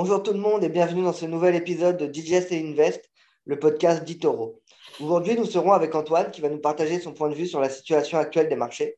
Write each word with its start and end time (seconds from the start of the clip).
Bonjour 0.00 0.22
tout 0.22 0.32
le 0.32 0.38
monde 0.38 0.62
et 0.62 0.68
bienvenue 0.68 1.02
dans 1.02 1.12
ce 1.12 1.26
nouvel 1.26 1.56
épisode 1.56 1.96
de 1.96 2.06
DJS 2.06 2.52
et 2.52 2.64
Invest, 2.64 3.10
le 3.46 3.58
podcast 3.58 4.04
d'Itoro. 4.04 4.62
Aujourd'hui, 5.00 5.34
nous 5.34 5.44
serons 5.44 5.72
avec 5.72 5.92
Antoine 5.92 6.30
qui 6.30 6.40
va 6.40 6.48
nous 6.48 6.60
partager 6.60 7.00
son 7.00 7.12
point 7.12 7.28
de 7.28 7.34
vue 7.34 7.48
sur 7.48 7.58
la 7.58 7.68
situation 7.68 8.16
actuelle 8.16 8.48
des 8.48 8.54
marchés. 8.54 8.96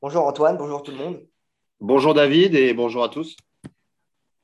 Bonjour 0.00 0.26
Antoine, 0.26 0.56
bonjour 0.56 0.82
tout 0.82 0.92
le 0.92 0.96
monde. 0.96 1.26
Bonjour 1.78 2.14
David 2.14 2.54
et 2.54 2.72
bonjour 2.72 3.04
à 3.04 3.10
tous. 3.10 3.36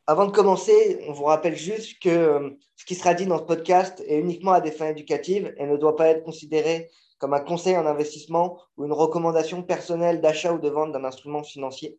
Avant 0.06 0.26
de 0.26 0.32
commencer, 0.32 1.02
on 1.08 1.14
vous 1.14 1.24
rappelle 1.24 1.56
juste 1.56 1.98
que 1.98 2.10
euh, 2.10 2.50
ce 2.76 2.84
qui 2.84 2.94
sera 2.94 3.14
dit 3.14 3.24
dans 3.24 3.38
ce 3.38 3.44
podcast 3.44 4.04
est 4.06 4.18
uniquement 4.18 4.52
à 4.52 4.60
des 4.60 4.72
fins 4.72 4.90
éducatives 4.90 5.54
et 5.56 5.64
ne 5.64 5.78
doit 5.78 5.96
pas 5.96 6.08
être 6.08 6.24
considéré 6.24 6.90
comme 7.16 7.32
un 7.32 7.40
conseil 7.40 7.78
en 7.78 7.86
investissement 7.86 8.60
ou 8.76 8.84
une 8.84 8.92
recommandation 8.92 9.62
personnelle 9.62 10.20
d'achat 10.20 10.52
ou 10.52 10.58
de 10.58 10.68
vente 10.68 10.92
d'un 10.92 11.04
instrument 11.04 11.42
financier. 11.42 11.98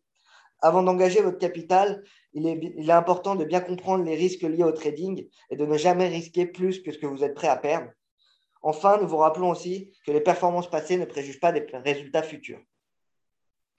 Avant 0.60 0.84
d'engager 0.84 1.20
votre 1.20 1.38
capital, 1.38 2.04
il 2.34 2.46
est, 2.46 2.90
important 2.90 3.34
de 3.34 3.44
bien 3.44 3.60
comprendre 3.60 4.04
les 4.04 4.14
risques 4.14 4.42
liés 4.42 4.64
au 4.64 4.72
trading 4.72 5.28
et 5.50 5.56
de 5.56 5.66
ne 5.66 5.76
jamais 5.76 6.08
risquer 6.08 6.46
plus 6.46 6.82
que 6.82 6.92
ce 6.92 6.98
que 6.98 7.06
vous 7.06 7.24
êtes 7.24 7.34
prêt 7.34 7.48
à 7.48 7.56
perdre. 7.56 7.90
Enfin, 8.62 8.98
nous 9.00 9.08
vous 9.08 9.18
rappelons 9.18 9.50
aussi 9.50 9.92
que 10.06 10.12
les 10.12 10.20
performances 10.20 10.70
passées 10.70 10.96
ne 10.96 11.04
préjugent 11.04 11.40
pas 11.40 11.52
des 11.52 11.66
résultats 11.72 12.22
futurs. 12.22 12.60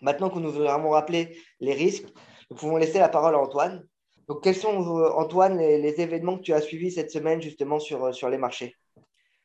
Maintenant 0.02 0.30
que 0.30 0.40
nous 0.40 0.62
avons 0.62 0.90
rappelé 0.90 1.38
les 1.60 1.74
risques, 1.74 2.08
nous 2.52 2.58
pouvons 2.58 2.78
laisser 2.78 3.00
la 3.00 3.10
parole 3.10 3.36
à 3.36 3.40
Antoine. 3.40 3.88
Donc, 4.28 4.44
quels 4.44 4.56
sont, 4.56 4.78
Antoine, 5.16 5.58
les, 5.58 6.02
événements 6.02 6.38
que 6.38 6.44
tu 6.44 6.54
as 6.54 6.62
suivis 6.62 6.92
cette 6.92 7.12
semaine 7.12 7.42
justement 7.42 7.80
sur, 7.80 8.14
sur 8.14 8.30
les 8.30 8.38
marchés? 8.38 8.76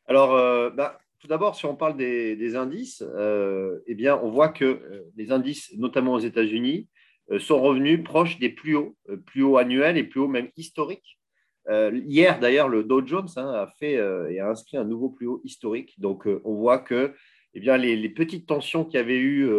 Alors, 0.06 0.34
euh, 0.34 0.70
bah, 0.70 0.98
tout 1.20 1.26
d'abord, 1.26 1.56
si 1.56 1.66
on 1.66 1.74
parle 1.74 1.96
des, 1.96 2.56
indices, 2.56 3.02
euh, 3.02 3.80
eh 3.86 3.94
bien, 3.94 4.18
on 4.22 4.30
voit 4.30 4.50
que 4.50 4.64
euh, 4.64 5.10
les 5.16 5.32
indices, 5.32 5.72
notamment 5.76 6.14
aux 6.14 6.20
États-Unis, 6.20 6.86
euh, 6.86 6.97
sont 7.38 7.60
revenus 7.60 8.02
proches 8.02 8.38
des 8.38 8.48
plus 8.48 8.76
hauts, 8.76 8.96
euh, 9.10 9.16
plus 9.16 9.42
hauts 9.42 9.58
annuels 9.58 9.98
et 9.98 10.04
plus 10.04 10.20
hauts 10.20 10.28
même 10.28 10.48
historiques. 10.56 11.18
Euh, 11.68 11.90
hier, 12.06 12.40
d'ailleurs, 12.40 12.68
le 12.68 12.82
Dow 12.82 13.06
Jones 13.06 13.28
hein, 13.36 13.50
a 13.52 13.66
fait 13.78 13.94
et 14.30 14.40
a 14.40 14.48
inscrit 14.48 14.78
un 14.78 14.84
nouveau 14.84 15.10
plus 15.10 15.26
haut 15.26 15.42
historique. 15.44 16.00
Donc, 16.00 16.26
on 16.44 16.54
voit 16.54 16.78
que 16.78 17.14
eh 17.52 17.60
bien, 17.60 17.76
les, 17.76 18.08
petites 18.08 18.46
tensions 18.46 18.84
qu'il 18.84 18.94
y 18.94 19.02
avait 19.02 19.18
eu 19.18 19.50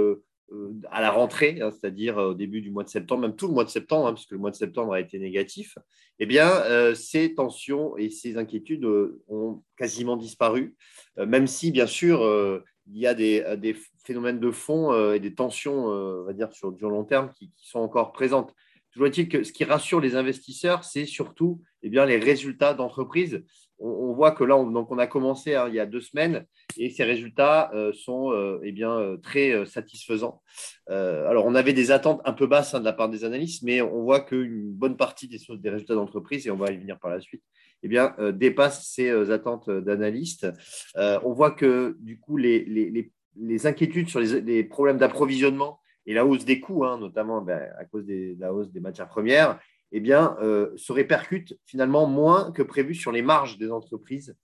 à 0.89 1.01
la 1.01 1.11
rentrée, 1.11 1.59
hein, 1.61 1.69
c'est-à-dire 1.69 2.17
au 2.17 2.33
début 2.33 2.61
du 2.61 2.71
mois 2.71 2.83
de 2.83 2.89
septembre, 2.89 3.21
même 3.21 3.35
tout 3.35 3.47
le 3.47 3.53
mois 3.53 3.63
de 3.63 3.69
septembre, 3.69 4.07
hein, 4.07 4.13
puisque 4.13 4.31
le 4.31 4.39
mois 4.39 4.49
de 4.49 4.55
septembre 4.55 4.93
a 4.93 4.99
été 4.99 5.19
négatif, 5.19 5.77
eh 6.17 6.25
bien, 6.25 6.51
ces 6.95 7.35
tensions 7.35 7.95
et 7.95 8.09
ces 8.09 8.37
inquiétudes 8.37 8.87
ont 9.27 9.61
quasiment 9.77 10.17
disparu, 10.17 10.75
même 11.15 11.45
si, 11.45 11.71
bien 11.71 11.85
sûr, 11.85 12.23
il 12.91 12.99
y 12.99 13.07
a 13.07 13.13
des, 13.13 13.43
des 13.57 13.75
phénomènes 14.03 14.39
de 14.39 14.51
fond 14.51 14.91
euh, 14.91 15.13
et 15.13 15.19
des 15.19 15.33
tensions, 15.33 15.91
euh, 15.91 16.21
on 16.21 16.25
va 16.25 16.33
dire, 16.33 16.51
sur 16.51 16.71
du 16.71 16.83
long 16.83 17.03
terme 17.03 17.31
qui, 17.37 17.51
sont 17.57 17.79
encore 17.79 18.11
présentes. 18.11 18.53
Toujours 18.91 19.07
est-il 19.07 19.29
que 19.29 19.43
ce 19.43 19.53
qui 19.53 19.63
rassure 19.63 19.99
les 19.99 20.15
investisseurs, 20.15 20.83
c'est 20.83 21.05
surtout 21.05 21.61
eh 21.83 21.89
bien, 21.89 22.05
les 22.05 22.17
résultats 22.17 22.73
d'entreprise. 22.73 23.43
On, 23.81 24.11
voit 24.13 24.31
que 24.31 24.43
là, 24.43 24.57
on, 24.57 24.69
donc 24.69 24.91
on 24.91 24.97
a 24.97 25.07
commencé 25.07 25.55
hein, 25.55 25.67
il 25.69 25.75
y 25.75 25.79
a 25.79 25.85
deux 25.85 26.01
semaines 26.01 26.45
et 26.75 26.89
ces 26.89 27.05
résultats 27.05 27.71
euh, 27.73 27.93
sont 27.93 28.33
eh 28.61 28.73
bien, 28.73 29.15
très 29.23 29.65
satisfaisants. 29.65 30.41
alors, 30.87 31.45
on 31.45 31.55
avait 31.55 31.71
des 31.71 31.91
attentes 31.91 32.19
un 32.25 32.33
peu 32.33 32.47
basses 32.47 32.73
hein, 32.73 32.79
de 32.79 32.85
la 32.85 32.93
part 32.93 33.09
des 33.09 33.23
analystes, 33.23 33.63
mais 33.63 33.81
on 33.81 34.01
voit 34.01 34.21
qu'une 34.21 34.71
bonne 34.71 34.97
partie 34.97 35.27
des, 35.29 35.37
des 35.47 35.69
résultats 35.69 35.95
d'entreprise, 35.95 36.47
et 36.47 36.51
on 36.51 36.57
va 36.57 36.71
y 36.71 36.77
venir 36.77 36.99
par 36.99 37.11
la 37.11 37.21
suite, 37.21 37.43
eh 37.83 37.87
bien, 37.87 38.15
dépasse 38.33 38.87
ces 38.87 39.31
attentes 39.31 39.69
d'analystes. 39.69 40.47
on 40.95 41.33
voit 41.33 41.51
que 41.51 41.95
du 41.99 42.19
coup, 42.19 42.37
les, 42.37 43.11
inquiétudes 43.65 44.09
sur 44.09 44.19
les, 44.19 44.63
problèmes 44.63 44.97
d'approvisionnement 44.97 45.79
et 46.05 46.13
la 46.13 46.25
hausse 46.25 46.45
des 46.45 46.59
coûts, 46.59 46.85
hein, 46.85 46.97
notamment 46.97 47.41
ben, 47.41 47.61
à 47.77 47.85
cause 47.85 48.05
de 48.05 48.35
la 48.39 48.53
hausse 48.53 48.71
des 48.71 48.79
matières 48.79 49.07
premières, 49.07 49.59
eh 49.91 49.99
bien, 49.99 50.37
euh, 50.41 50.71
se 50.75 50.91
répercutent 50.91 51.57
finalement 51.65 52.05
moins 52.05 52.51
que 52.51 52.61
prévu 52.61 52.93
sur 52.93 53.11
les 53.11 53.21
marges 53.21 53.57
des 53.57 53.71
entreprises, 53.71 54.35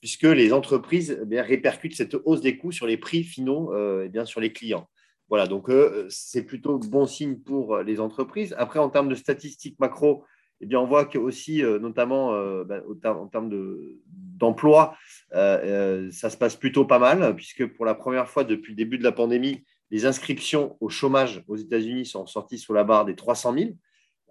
puisque 0.00 0.24
les 0.24 0.52
entreprises 0.52 1.18
eh 1.30 1.40
répercutent 1.40 1.96
cette 1.96 2.16
hausse 2.24 2.40
des 2.40 2.56
coûts 2.56 2.72
sur 2.72 2.86
les 2.86 2.96
prix 2.96 3.22
finaux, 3.22 3.72
euh, 3.74 4.04
eh 4.06 4.08
bien, 4.08 4.24
sur 4.24 4.40
les 4.40 4.52
clients. 4.52 4.88
Voilà, 5.28 5.46
donc 5.46 5.70
euh, 5.70 6.06
c'est 6.10 6.44
plutôt 6.44 6.78
bon 6.78 7.06
signe 7.06 7.36
pour 7.36 7.78
les 7.78 8.00
entreprises. 8.00 8.54
Après, 8.58 8.78
en 8.78 8.90
termes 8.90 9.08
de 9.08 9.14
statistiques 9.14 9.78
macro, 9.78 10.24
eh 10.64 10.66
bien, 10.66 10.80
on 10.80 10.86
voit 10.86 11.04
que 11.04 11.18
aussi, 11.18 11.62
notamment 11.62 12.32
ben, 12.64 12.82
en 13.04 13.26
termes 13.26 13.48
de, 13.48 14.00
d'emploi, 14.36 14.96
euh, 15.34 15.58
euh, 15.64 16.10
ça 16.10 16.30
se 16.30 16.36
passe 16.36 16.56
plutôt 16.56 16.84
pas 16.84 16.98
mal, 16.98 17.34
puisque 17.36 17.66
pour 17.66 17.84
la 17.84 17.94
première 17.94 18.28
fois 18.28 18.44
depuis 18.44 18.72
le 18.72 18.76
début 18.76 18.98
de 18.98 19.04
la 19.04 19.12
pandémie, 19.12 19.64
les 19.90 20.06
inscriptions 20.06 20.76
au 20.80 20.88
chômage 20.88 21.42
aux 21.48 21.56
États-Unis 21.56 22.06
sont 22.06 22.26
sorties 22.26 22.58
sous 22.58 22.72
la 22.72 22.84
barre 22.84 23.04
des 23.04 23.14
300 23.14 23.54
000 23.54 23.70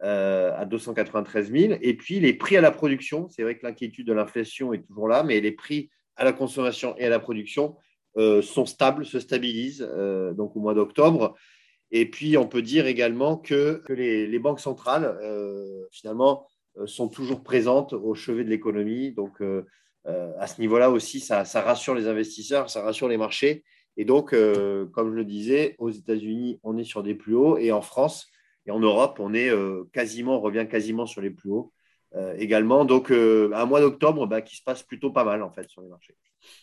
euh, 0.03 0.51
à 0.57 0.65
293 0.65 1.51
000. 1.51 1.73
Et 1.81 1.95
puis 1.95 2.19
les 2.19 2.33
prix 2.33 2.57
à 2.57 2.61
la 2.61 2.71
production, 2.71 3.29
c'est 3.29 3.43
vrai 3.43 3.57
que 3.57 3.65
l'inquiétude 3.65 4.07
de 4.07 4.13
l'inflation 4.13 4.73
est 4.73 4.85
toujours 4.85 5.07
là, 5.07 5.23
mais 5.23 5.39
les 5.39 5.51
prix 5.51 5.89
à 6.15 6.25
la 6.25 6.33
consommation 6.33 6.95
et 6.97 7.05
à 7.05 7.09
la 7.09 7.19
production 7.19 7.75
sont 8.43 8.67
stables, 8.67 9.07
se 9.07 9.19
stabilisent 9.19 9.89
donc 10.37 10.55
au 10.55 10.59
mois 10.59 10.75
d'octobre. 10.75 11.35
Et 11.93 12.09
puis 12.09 12.35
on 12.37 12.47
peut 12.47 12.61
dire 12.61 12.87
également 12.87 13.37
que, 13.37 13.81
les, 13.87 14.39
banques 14.39 14.59
centrales, 14.59 15.17
finalement, 15.91 16.45
sont 16.85 17.07
toujours 17.07 17.43
présentes 17.43 17.93
au 17.93 18.15
chevet 18.15 18.43
de 18.43 18.49
l'économie. 18.49 19.11
Donc 19.13 19.41
euh, 20.07 20.31
à 20.37 20.47
ce 20.47 20.59
niveau-là 20.59 20.89
aussi, 20.89 21.19
ça, 21.19 21.43
rassure 21.43 21.95
les 21.95 22.07
investisseurs, 22.07 22.69
ça 22.69 22.81
rassure 22.81 23.07
les 23.07 23.17
marchés. 23.17 23.63
Et 23.95 24.05
donc, 24.05 24.33
euh, 24.33 24.85
comme 24.87 25.11
je 25.11 25.15
le 25.15 25.25
disais, 25.25 25.75
aux 25.77 25.89
États-Unis, 25.89 26.59
on 26.63 26.77
est 26.77 26.83
sur 26.83 27.03
des 27.03 27.15
plus 27.15 27.35
hauts 27.35 27.57
et 27.57 27.71
en 27.71 27.81
France 27.81 28.27
et 28.65 28.71
en 28.71 28.79
Europe, 28.79 29.17
on 29.19 29.33
est 29.33 29.49
euh, 29.49 29.83
quasiment, 29.93 30.39
revient 30.39 30.67
quasiment 30.69 31.05
sur 31.05 31.21
les 31.21 31.29
plus 31.29 31.51
hauts 31.51 31.73
également. 32.37 32.85
Donc, 32.85 33.11
un 33.11 33.65
mois 33.65 33.81
d'octobre 33.81 34.27
bah, 34.27 34.41
qui 34.41 34.55
se 34.55 34.63
passe 34.63 34.83
plutôt 34.83 35.11
pas 35.11 35.23
mal 35.23 35.41
en 35.43 35.51
fait 35.51 35.69
sur 35.69 35.81
les 35.81 35.89
marchés. 35.89 36.15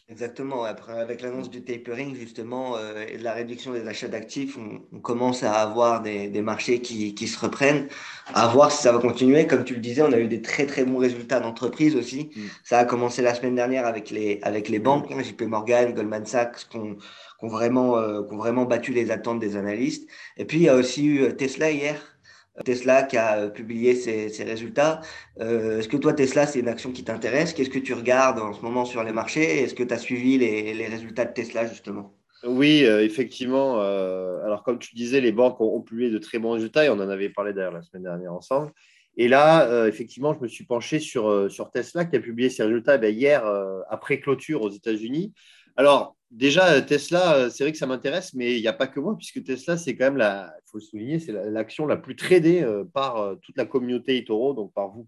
Exactement. 0.09 0.65
Après, 0.65 0.99
avec 0.99 1.22
l'annonce 1.22 1.50
du 1.50 1.62
tapering, 1.62 2.15
justement, 2.16 2.77
euh, 2.77 3.05
et 3.09 3.16
de 3.16 3.22
la 3.22 3.33
réduction 3.33 3.72
des 3.72 3.87
achats 3.87 4.09
d'actifs, 4.09 4.59
on, 4.59 5.00
commence 5.00 5.43
à 5.43 5.53
avoir 5.55 6.03
des, 6.03 6.43
marchés 6.43 6.81
qui, 6.81 7.28
se 7.28 7.38
reprennent, 7.38 7.88
à 8.34 8.49
voir 8.49 8.72
si 8.72 8.83
ça 8.83 8.93
va 8.93 8.99
continuer. 8.99 9.47
Comme 9.47 9.65
tu 9.65 9.75
le 9.75 9.81
disais, 9.81 10.03
on 10.03 10.12
a 10.12 10.19
eu 10.19 10.27
des 10.27 10.43
très, 10.43 10.66
très 10.66 10.84
bons 10.84 10.99
résultats 10.99 11.41
d'entreprise 11.41 11.94
aussi. 11.97 12.31
Mm. 12.34 12.41
Ça 12.65 12.78
a 12.81 12.84
commencé 12.84 13.22
la 13.22 13.34
semaine 13.34 13.55
dernière 13.55 13.87
avec 13.87 14.11
les, 14.11 14.41
avec 14.43 14.69
les 14.69 14.81
banques, 14.81 15.11
hein, 15.12 15.22
JP 15.22 15.43
Morgan, 15.43 15.94
Goldman 15.94 16.27
Sachs, 16.27 16.69
qui 16.69 16.77
ont, 16.77 16.97
vraiment, 17.43 17.97
euh, 17.97 18.22
qui 18.25 18.34
ont 18.34 18.38
vraiment 18.38 18.65
battu 18.65 18.93
les 18.93 19.11
attentes 19.11 19.38
des 19.38 19.56
analystes. 19.56 20.09
Et 20.37 20.44
puis, 20.44 20.59
il 20.59 20.65
y 20.65 20.69
a 20.69 20.75
aussi 20.75 21.06
eu 21.06 21.22
euh, 21.22 21.32
Tesla 21.32 21.71
hier, 21.71 22.19
Tesla 22.65 23.03
qui 23.03 23.16
a 23.16 23.38
euh, 23.38 23.48
publié 23.48 23.94
ses, 23.94 24.44
résultats. 24.44 25.00
Euh, 25.41 25.78
est-ce 25.78 25.88
que 25.88 25.97
toi, 25.97 26.12
Tesla, 26.12 26.47
c'est 26.47 26.60
une 26.60 26.69
action 26.69 26.93
qui 26.93 27.04
t'intéresse? 27.04 27.53
Qu'est-ce 27.53 27.71
que 27.71 27.78
tu 27.78 27.94
regardes 27.94 28.38
en 28.38 28.53
ce 28.53 28.62
moment 28.62 28.84
sur 28.84 29.03
les 29.03 29.12
marchés? 29.12 29.62
Est-ce 29.62 29.75
que 29.75 29.82
tu 29.82 29.94
as 29.94 29.98
suivi 29.98 30.38
les, 30.38 30.87
résultats 30.87 31.25
de 31.25 31.32
Tesla, 31.32 31.66
justement? 31.66 32.15
Oui, 32.44 32.84
euh, 32.84 33.04
effectivement. 33.04 33.81
alors, 33.81 34.62
comme 34.65 34.78
tu 34.78 34.94
disais, 34.94 35.20
les 35.20 35.32
banques 35.32 35.60
ont, 35.60 35.81
publié 35.81 36.10
de 36.10 36.19
très 36.19 36.38
bons 36.38 36.53
résultats 36.53 36.84
et 36.84 36.88
on 36.88 36.94
en 36.94 37.09
avait 37.09 37.31
parlé 37.31 37.53
d'ailleurs 37.53 37.72
la 37.72 37.82
semaine 37.82 38.04
dernière 38.04 38.32
ensemble. 38.32 38.72
Et 39.16 39.28
là, 39.28 39.87
effectivement, 39.87 40.32
je 40.34 40.41
me 40.41 40.49
suis 40.49 40.65
penché 40.65 40.99
sur, 41.00 41.49
Tesla 41.72 42.04
qui 42.04 42.16
a 42.16 42.20
publié 42.20 42.49
ses 42.49 42.62
résultats 42.62 42.99
eh 43.03 43.10
hier 43.10 43.44
après 43.91 44.20
clôture 44.20 44.62
aux 44.62 44.70
États-Unis. 44.70 45.34
Alors, 45.76 46.16
déjà, 46.31 46.81
Tesla, 46.83 47.35
euh, 47.35 47.51
c'est 47.51 47.65
vrai 47.65 47.73
que 47.73 47.79
ça 47.79 47.87
m'intéresse, 47.87 48.35
mais 48.35 48.57
il 48.57 48.61
n'y 48.61 48.69
a 48.69 48.73
pas 48.73 48.87
que 48.87 49.01
moi, 49.01 49.17
puisque 49.17 49.43
Tesla, 49.45 49.77
c'est 49.77 49.97
quand 49.97 50.05
même, 50.05 50.17
la, 50.17 50.55
il 50.59 50.71
faut 50.71 50.79
le 50.79 50.83
souligner, 50.83 51.19
c'est 51.19 51.33
l'action 51.33 51.87
la, 51.87 51.97
plus 51.97 52.17
tradée 52.17 52.63
euh, 52.63 52.85
par 52.85 53.17
euh, 53.17 53.35
toute 53.37 53.57
la 53.57 53.67
communauté 53.67 54.17
eToro, 54.17 54.55
donc 54.55 54.73
par 54.73 54.89
vous, 54.89 55.07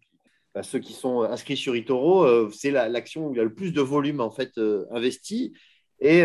ceux 0.63 0.81
qui 0.81 0.93
sont 0.93 1.23
inscrits 1.23 1.57
sur 1.57 1.75
eToro, 1.75 2.51
c'est 2.51 2.71
l'action 2.71 3.27
où 3.29 3.33
il 3.33 3.39
y 3.39 3.41
a 3.41 3.45
le 3.45 3.55
plus 3.55 3.73
de 3.73 3.81
volume 3.81 4.21
en 4.21 4.31
fait 4.31 4.51
investi. 4.91 5.55
Et 5.99 6.25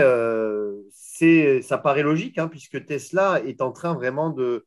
ça 1.62 1.78
paraît 1.78 2.04
logique, 2.04 2.38
hein, 2.38 2.50
puisque 2.50 2.86
Tesla 2.86 3.42
est 3.46 3.62
en 3.62 3.72
train 3.72 3.94
vraiment 3.94 4.30
de, 4.30 4.66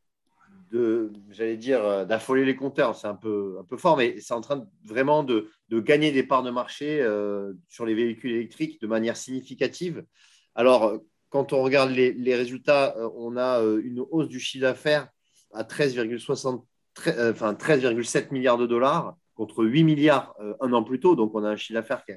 de 0.70 1.12
j'allais 1.31 1.56
dire, 1.56 2.06
d'affoler 2.06 2.44
les 2.44 2.56
compteurs. 2.56 2.97
C'est 2.97 3.06
un 3.06 3.14
peu, 3.14 3.56
un 3.60 3.64
peu 3.64 3.76
fort, 3.76 3.97
mais 3.97 4.20
c'est 4.20 4.34
en 4.34 4.41
train 4.41 4.66
vraiment 4.84 5.22
de, 5.22 5.50
de, 5.69 5.81
gagner 5.81 6.12
des 6.12 6.22
parts 6.22 6.43
de 6.43 6.50
marché 6.50 7.00
euh, 7.00 7.52
sur 7.69 7.87
les 7.87 7.94
véhicules 7.94 8.32
électriques 8.32 8.81
de 8.81 8.87
manière 8.87 9.17
significative. 9.17 10.05
Alors, 10.55 10.99
quand 11.28 11.52
on 11.52 11.62
regarde 11.62 11.90
les, 11.90 12.34
résultats, 12.34 12.96
euh, 12.96 13.08
on 13.17 13.37
a 13.37 13.61
euh, 13.61 13.81
une 13.84 14.00
hausse 14.11 14.28
du 14.28 14.40
chiffre 14.40 14.62
d'affaires 14.62 15.08
à 15.52 15.64
13,7 15.64 16.62
13, 17.58 18.31
milliards 18.31 18.58
de 18.58 18.66
dollars 18.66 19.16
contre 19.34 19.64
8 19.64 19.84
milliards 19.84 20.34
un 20.61 20.73
an 20.73 20.82
plus 20.82 21.00
tôt. 21.00 21.16
Donc, 21.16 21.34
on 21.34 21.44
a 21.44 21.49
un 21.49 21.56
chiffre 21.56 21.78
d'affaires 21.78 22.05
qui, 22.05 22.12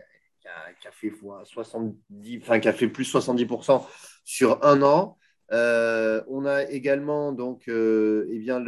qui 0.82 0.88
a, 0.88 0.92
fait 0.92 1.12
70, 1.46 2.40
enfin, 2.42 2.60
qui 2.60 2.68
a 2.68 2.74
fait 2.74 2.88
plus 2.88 3.12
70% 3.12 3.86
sur 4.26 4.64
un 4.64 4.82
an. 4.82 5.18
Euh, 5.54 6.24
on 6.28 6.46
a 6.46 6.64
également 6.64 7.32
donc 7.32 7.68
euh, 7.68 8.28
eh 8.32 8.40
bien 8.40 8.60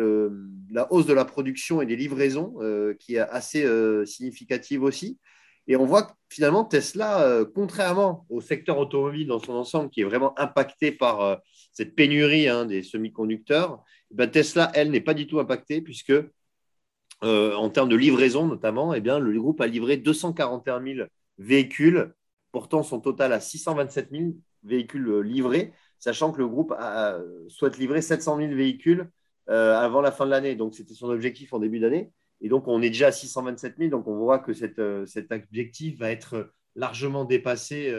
la 0.70 0.92
hausse 0.94 1.08
de 1.08 1.14
la 1.14 1.26
production 1.26 1.82
et 1.82 1.88
des 1.88 1.96
livraisons 1.96 2.54
euh, 2.62 2.94
qui 2.94 3.16
est 3.16 3.20
assez 3.20 3.66
significative 4.06 4.84
aussi. 4.84 5.20
Et 5.68 5.76
on 5.76 5.86
voit 5.86 6.04
que 6.04 6.12
finalement 6.30 6.64
Tesla, 6.64 7.44
contrairement 7.56 8.28
au 8.30 8.40
secteur 8.40 8.78
automobile 8.78 9.28
dans 9.28 9.40
son 9.40 9.54
ensemble 9.54 9.90
qui 9.90 10.02
est 10.02 10.04
vraiment 10.04 10.38
impacté 10.40 10.92
par 10.92 11.42
cette 11.72 11.96
pénurie 11.96 12.48
hein, 12.48 12.66
des 12.66 12.84
semi-conducteurs, 12.84 13.84
eh 14.20 14.30
Tesla, 14.30 14.72
elle, 14.76 14.92
n'est 14.92 15.02
pas 15.02 15.16
du 15.16 15.26
tout 15.26 15.40
impactée 15.40 15.82
puisque 15.82 16.14
en 17.22 17.70
termes 17.72 17.90
de 17.90 17.96
livraison 17.96 18.46
notamment, 18.46 18.94
eh 18.94 19.02
bien, 19.02 19.18
le 19.18 19.40
groupe 19.40 19.60
a 19.60 19.66
livré 19.66 19.98
241 19.98 20.84
000 20.84 21.08
véhicules, 21.40 22.14
portant 22.52 22.84
son 22.84 23.00
total 23.00 23.34
à 23.34 23.40
627 23.40 24.10
000 24.12 24.24
véhicules 24.64 25.22
livrés, 25.22 25.74
sachant 26.00 26.32
que 26.32 26.40
le 26.40 26.48
groupe 26.48 26.74
souhaite 27.48 27.78
livrer 27.78 28.02
700 28.02 28.38
000 28.38 28.54
véhicules 28.54 29.10
avant 29.48 30.02
la 30.02 30.12
fin 30.12 30.26
de 30.26 30.32
l'année. 30.32 30.56
Donc, 30.56 30.76
c'était 30.76 30.94
son 30.94 31.10
objectif 31.10 31.54
en 31.54 31.60
début 31.60 31.80
d'année. 31.80 32.12
Et 32.42 32.50
donc, 32.50 32.68
on 32.68 32.82
est 32.82 32.90
déjà 32.90 33.08
à 33.08 33.12
627 33.12 33.76
000. 33.78 33.90
Donc, 33.90 34.08
on 34.08 34.16
voit 34.16 34.40
que 34.40 34.54
cet 34.54 34.80
objectif 34.80 36.00
va 36.00 36.12
être 36.12 36.52
largement 36.76 37.26
dépassé 37.26 37.90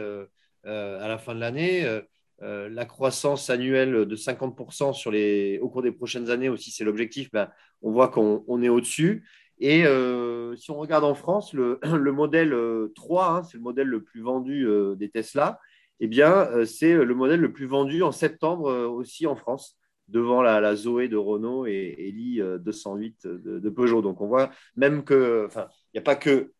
à 0.64 1.08
la 1.08 1.18
fin 1.18 1.34
de 1.34 1.40
l'année. 1.40 2.02
Euh, 2.42 2.68
la 2.68 2.84
croissance 2.84 3.48
annuelle 3.48 4.04
de 4.04 4.16
50% 4.16 4.92
sur 4.92 5.10
les, 5.10 5.58
au 5.60 5.70
cours 5.70 5.82
des 5.82 5.92
prochaines 5.92 6.28
années 6.30 6.50
aussi, 6.50 6.70
c'est 6.70 6.84
l'objectif, 6.84 7.30
ben, 7.32 7.50
on 7.80 7.92
voit 7.92 8.08
qu'on 8.08 8.62
est 8.62 8.68
au-dessus. 8.68 9.26
Et 9.58 9.86
euh, 9.86 10.54
si 10.56 10.70
on 10.70 10.76
regarde 10.76 11.04
en 11.04 11.14
France, 11.14 11.54
le, 11.54 11.80
modèle 12.12 12.54
3, 12.94 13.24
euh, 13.24 13.36
hein, 13.36 13.42
c'est 13.42 13.56
le 13.56 13.62
modèle 13.62 13.86
le 13.86 14.02
plus 14.02 14.20
vendu 14.20 14.68
des 14.96 15.08
Tesla, 15.08 15.58
eh 16.00 16.06
bien, 16.06 16.48
c'est 16.64 16.92
le 16.92 17.14
modèle 17.14 17.40
le 17.40 17.52
plus 17.52 17.66
vendu 17.66 18.02
en 18.02 18.12
septembre 18.12 18.70
aussi 18.88 19.26
en 19.26 19.36
France, 19.36 19.76
devant 20.08 20.42
la, 20.42 20.76
Zoé 20.76 21.08
de 21.08 21.16
Renault 21.16 21.66
et, 21.66 21.94
et 21.98 22.12
l'I 22.12 22.40
208 22.60 23.26
de, 23.26 23.70
Peugeot. 23.70 24.02
Donc, 24.02 24.20
on 24.20 24.26
voit 24.26 24.50
même 24.76 25.04
que, 25.04 25.44
enfin, 25.46 25.68
il 25.92 25.96
n'y 25.96 26.00
a 26.00 26.02
pas 26.02 26.16
que 26.16 26.52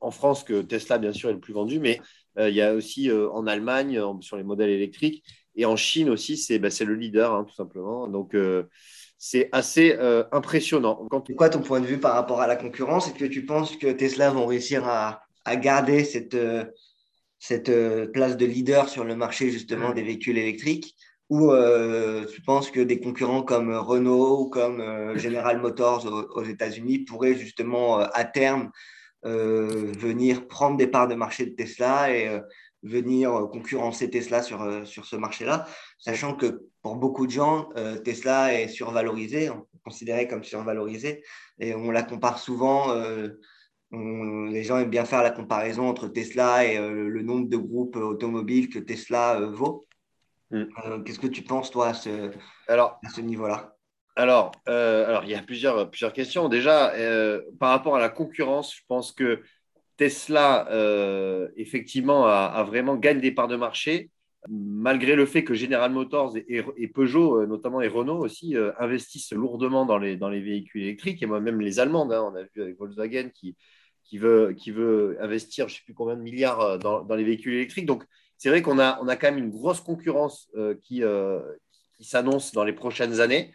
en 0.00 0.10
France 0.10 0.44
que 0.44 0.62
Tesla, 0.62 0.98
bien 0.98 1.12
sûr, 1.12 1.30
est 1.30 1.34
le 1.34 1.40
plus 1.40 1.54
vendu, 1.54 1.80
mais 1.80 2.00
euh, 2.38 2.48
il 2.48 2.54
y 2.54 2.62
a 2.62 2.74
aussi 2.74 3.10
euh, 3.10 3.30
en 3.30 3.46
Allemagne 3.46 4.00
sur 4.20 4.36
les 4.36 4.42
modèles 4.42 4.70
électriques 4.70 5.24
et 5.56 5.66
en 5.66 5.76
Chine 5.76 6.10
aussi, 6.10 6.36
c'est 6.36 6.58
bah, 6.58 6.68
le 6.84 6.94
leader, 6.94 7.32
hein, 7.32 7.44
tout 7.44 7.54
simplement. 7.54 8.08
Donc, 8.08 8.34
euh, 8.34 8.64
c'est 9.16 9.48
assez 9.52 9.96
impressionnant. 10.32 11.08
C'est 11.26 11.34
quoi 11.34 11.48
ton 11.48 11.62
point 11.62 11.80
de 11.80 11.86
vue 11.86 11.98
par 11.98 12.14
rapport 12.14 12.42
à 12.42 12.46
la 12.46 12.56
concurrence? 12.56 13.06
Est-ce 13.06 13.14
que 13.14 13.24
tu 13.24 13.46
penses 13.46 13.74
que 13.76 13.90
Tesla 13.90 14.30
vont 14.30 14.44
réussir 14.44 14.86
à, 14.86 15.22
garder 15.56 16.04
cette, 16.04 16.36
cette 17.46 17.70
place 18.12 18.36
de 18.36 18.46
leader 18.46 18.88
sur 18.88 19.04
le 19.04 19.16
marché 19.16 19.50
justement 19.50 19.90
mm. 19.90 19.94
des 19.94 20.02
véhicules 20.02 20.38
électriques 20.38 20.94
ou 21.30 21.52
tu 22.32 22.40
penses 22.42 22.70
que 22.70 22.80
des 22.80 23.00
concurrents 23.00 23.42
comme 23.42 23.74
Renault 23.74 24.40
ou 24.40 24.48
comme 24.48 24.82
General 25.16 25.60
Motors 25.60 26.06
aux 26.34 26.44
États-Unis 26.44 27.00
pourraient 27.00 27.34
justement 27.34 27.98
à 27.98 28.24
terme 28.24 28.70
euh, 29.26 29.90
venir 29.98 30.46
prendre 30.48 30.76
des 30.76 30.86
parts 30.86 31.08
de 31.08 31.14
marché 31.14 31.46
de 31.46 31.54
Tesla 31.54 32.14
et 32.14 32.28
euh, 32.28 32.40
venir 32.82 33.48
concurrencer 33.50 34.10
Tesla 34.10 34.42
sur, 34.42 34.86
sur 34.86 35.06
ce 35.06 35.16
marché-là, 35.16 35.66
sachant 35.98 36.34
que 36.34 36.66
pour 36.82 36.96
beaucoup 36.96 37.26
de 37.26 37.32
gens, 37.32 37.70
euh, 37.78 37.96
Tesla 37.96 38.52
est 38.52 38.68
survalorisé, 38.68 39.50
considéré 39.82 40.28
comme 40.28 40.44
survalorisé, 40.44 41.24
et 41.58 41.74
on 41.74 41.90
la 41.90 42.02
compare 42.02 42.38
souvent. 42.38 42.94
Les 44.50 44.62
gens 44.62 44.78
aiment 44.78 44.90
bien 44.90 45.04
faire 45.04 45.22
la 45.22 45.30
comparaison 45.30 45.88
entre 45.88 46.08
Tesla 46.08 46.64
et 46.64 46.78
le 46.78 47.22
nombre 47.22 47.48
de 47.48 47.56
groupes 47.56 47.96
automobiles 47.96 48.68
que 48.68 48.78
Tesla 48.78 49.40
vaut. 49.40 49.84
Mm. 50.50 51.02
Qu'est-ce 51.04 51.18
que 51.18 51.26
tu 51.26 51.42
penses, 51.42 51.70
toi, 51.70 51.88
à 51.88 51.94
ce, 51.94 52.30
Alors, 52.68 53.00
à 53.04 53.08
ce 53.10 53.20
niveau-là? 53.20 53.74
alors, 54.16 54.52
euh, 54.68 55.06
alors, 55.06 55.24
il 55.24 55.30
y 55.30 55.34
a 55.34 55.42
plusieurs, 55.42 55.90
plusieurs 55.90 56.12
questions. 56.12 56.48
Déjà, 56.48 56.94
euh, 56.94 57.42
par 57.58 57.70
rapport 57.70 57.96
à 57.96 57.98
la 57.98 58.08
concurrence, 58.08 58.74
je 58.74 58.82
pense 58.86 59.12
que 59.12 59.42
Tesla, 59.96 60.68
euh, 60.70 61.48
effectivement, 61.56 62.26
a, 62.26 62.62
vraiment 62.64 62.96
gagné 62.96 63.20
des 63.20 63.32
parts 63.32 63.48
de 63.48 63.56
marché, 63.56 64.10
malgré 64.48 65.16
le 65.16 65.26
fait 65.26 65.42
que 65.42 65.54
General 65.54 65.90
Motors 65.90 66.36
et, 66.36 66.88
Peugeot, 66.88 67.46
notamment 67.46 67.80
et 67.80 67.88
Renault 67.88 68.18
aussi, 68.18 68.56
investissent 68.78 69.32
lourdement 69.32 69.86
dans 69.86 69.98
les, 69.98 70.16
dans 70.16 70.28
les 70.28 70.40
véhicules 70.40 70.82
électriques. 70.82 71.22
Et 71.22 71.26
moi-même, 71.26 71.60
les 71.60 71.80
Allemandes, 71.80 72.12
hein, 72.12 72.30
on 72.30 72.36
a 72.36 72.42
vu 72.42 72.62
avec 72.62 72.78
Volkswagen 72.78 73.30
qui, 73.32 73.56
qui, 74.04 74.18
veut, 74.18 74.52
qui 74.56 74.70
veut 74.70 75.16
investir, 75.20 75.68
je 75.68 75.74
ne 75.74 75.78
sais 75.78 75.84
plus 75.84 75.94
combien 75.94 76.16
de 76.16 76.22
milliards 76.22 76.78
dans, 76.78 77.02
dans 77.02 77.14
les 77.14 77.24
véhicules 77.24 77.54
électriques. 77.54 77.86
Donc, 77.86 78.04
c'est 78.38 78.48
vrai 78.48 78.62
qu'on 78.62 78.78
a, 78.78 78.98
on 79.02 79.08
a 79.08 79.16
quand 79.16 79.32
même 79.32 79.42
une 79.42 79.50
grosse 79.50 79.80
concurrence 79.80 80.50
qui, 80.82 81.02
qui 81.96 82.04
s'annonce 82.04 82.52
dans 82.52 82.64
les 82.64 82.72
prochaines 82.72 83.20
années. 83.20 83.52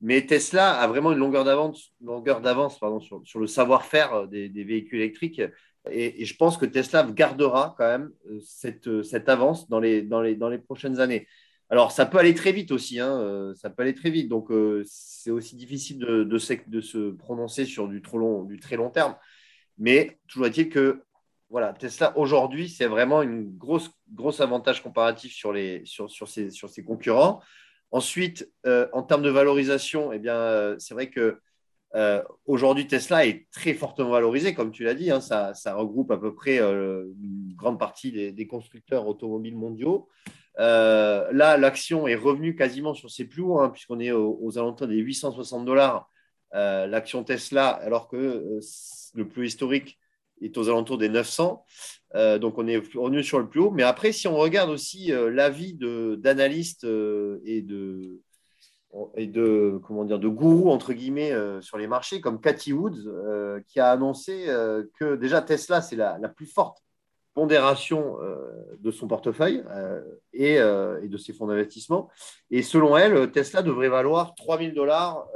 Mais 0.00 0.24
Tesla 0.26 0.78
a 0.78 0.86
vraiment 0.86 1.12
une 1.12 1.18
longueur 1.18 1.44
d'avance, 1.44 1.92
longueur 2.00 2.40
d'avance 2.40 2.78
sur, 3.00 3.20
sur, 3.24 3.40
le 3.40 3.46
savoir-faire 3.46 4.14
euh, 4.14 4.26
des, 4.26 4.64
véhicules 4.64 5.00
électriques. 5.00 5.42
Et, 5.90 6.24
je 6.24 6.36
pense 6.36 6.56
que 6.56 6.66
Tesla 6.66 7.04
gardera 7.10 7.74
quand 7.76 7.86
même 7.86 8.10
euh, 8.30 8.38
cette, 8.44 8.86
euh, 8.86 9.02
cette 9.02 9.28
avance 9.28 9.68
dans 9.68 9.80
les, 9.80 10.02
dans, 10.02 10.20
les, 10.20 10.36
dans 10.36 10.48
les 10.48 10.58
prochaines 10.58 11.00
années. 11.00 11.26
Alors, 11.70 11.90
ça 11.92 12.06
peut 12.06 12.18
aller 12.18 12.34
très 12.34 12.52
vite 12.52 12.70
aussi. 12.70 12.98
Hein, 13.00 13.52
ça 13.54 13.68
peut 13.68 13.82
aller 13.82 13.94
très 13.94 14.08
vite. 14.08 14.30
Donc, 14.30 14.48
c'est 14.86 15.30
aussi 15.30 15.54
difficile 15.54 15.98
de, 15.98 16.24
de, 16.24 16.38
de, 16.66 16.80
se 16.80 17.10
prononcer 17.10 17.66
sur 17.66 17.88
du, 17.88 18.00
trop 18.00 18.16
long, 18.16 18.44
du 18.44 18.58
très 18.58 18.76
long 18.76 18.88
terme. 18.88 19.14
Mais 19.78 20.18
toujours 20.28 20.46
est-il 20.46 20.68
que 20.68 21.02
voilà, 21.50 21.72
Tesla 21.72 22.16
aujourd'hui, 22.18 22.68
c'est 22.68 22.86
vraiment 22.86 23.22
une 23.22 23.56
grosse, 23.56 23.90
grosse 24.12 24.40
avantage 24.40 24.82
comparatif 24.82 25.32
sur, 25.32 25.52
les, 25.52 25.82
sur, 25.86 26.10
sur, 26.10 26.28
ses, 26.28 26.50
sur 26.50 26.68
concurrents. 26.86 27.40
Ensuite, 27.90 28.50
euh, 28.66 28.86
en 28.92 29.02
termes 29.02 29.22
de 29.22 29.30
valorisation, 29.30 30.12
eh 30.12 30.18
bien, 30.18 30.36
euh, 30.36 30.76
c'est 30.78 30.92
vrai 30.92 31.08
que 31.08 31.40
euh, 31.94 32.22
aujourd'hui, 32.44 32.86
Tesla 32.86 33.24
est 33.26 33.46
très 33.50 33.72
fortement 33.72 34.10
valorisé, 34.10 34.52
comme 34.52 34.72
tu 34.72 34.84
l'as 34.84 34.94
dit. 34.94 35.10
Hein, 35.10 35.22
ça, 35.22 35.54
regroupe 35.74 36.10
à 36.10 36.18
peu 36.18 36.34
près 36.34 36.58
une 36.58 37.54
grande 37.56 37.78
partie 37.78 38.12
des, 38.32 38.46
constructeurs 38.46 39.06
automobiles 39.06 39.56
mondiaux. 39.56 40.06
là, 40.58 41.56
l'action 41.56 42.06
est 42.06 42.14
revenue 42.14 42.54
quasiment 42.54 42.92
sur 42.92 43.10
ses 43.10 43.24
plus 43.24 43.40
hauts, 43.40 43.60
hein, 43.60 43.70
puisqu'on 43.70 44.00
est 44.00 44.12
aux, 44.12 44.58
alentours 44.58 44.86
des 44.86 44.96
860 44.96 45.64
dollars 45.64 46.10
l'action 46.52 47.24
Tesla, 47.24 47.68
alors 47.68 48.08
que 48.08 48.60
le 49.14 49.28
plus 49.28 49.46
historique 49.46 49.98
est 50.40 50.56
aux 50.56 50.68
alentours 50.68 50.98
des 50.98 51.08
900. 51.08 51.64
Euh, 52.14 52.38
donc, 52.38 52.58
on 52.58 52.66
est 52.66 52.76
revenu 52.76 53.22
sur 53.22 53.38
le 53.38 53.48
plus 53.48 53.60
haut. 53.60 53.70
Mais 53.70 53.82
après, 53.82 54.12
si 54.12 54.28
on 54.28 54.36
regarde 54.36 54.70
aussi 54.70 55.12
euh, 55.12 55.30
l'avis 55.30 55.74
d'analystes 55.74 56.84
euh, 56.84 57.40
et 57.44 57.62
de, 57.62 58.20
et 59.16 59.26
de, 59.26 59.78
comment 59.86 60.04
dire, 60.04 60.18
de 60.18 60.28
gourous, 60.28 60.70
entre 60.70 60.92
guillemets, 60.92 61.32
sur 61.60 61.76
les 61.76 61.86
marchés, 61.86 62.20
comme 62.20 62.40
Cathy 62.40 62.72
Woods, 62.72 63.62
qui 63.66 63.80
a 63.80 63.90
annoncé 63.90 64.46
que 64.98 65.14
déjà 65.14 65.42
Tesla, 65.42 65.82
c'est 65.82 65.94
la, 65.94 66.16
la, 66.18 66.28
plus 66.30 66.46
forte 66.46 66.82
pondération 67.34 68.16
de 68.80 68.90
son 68.90 69.06
portefeuille 69.06 69.62
et, 70.32 70.54
et, 70.54 71.08
de 71.08 71.16
ses 71.18 71.34
fonds 71.34 71.48
d'investissement. 71.48 72.08
Et 72.50 72.62
selon 72.62 72.96
elle, 72.96 73.30
Tesla 73.30 73.60
devrait 73.60 73.90
valoir 73.90 74.34
3000 74.34 74.72
dollars 74.72 75.28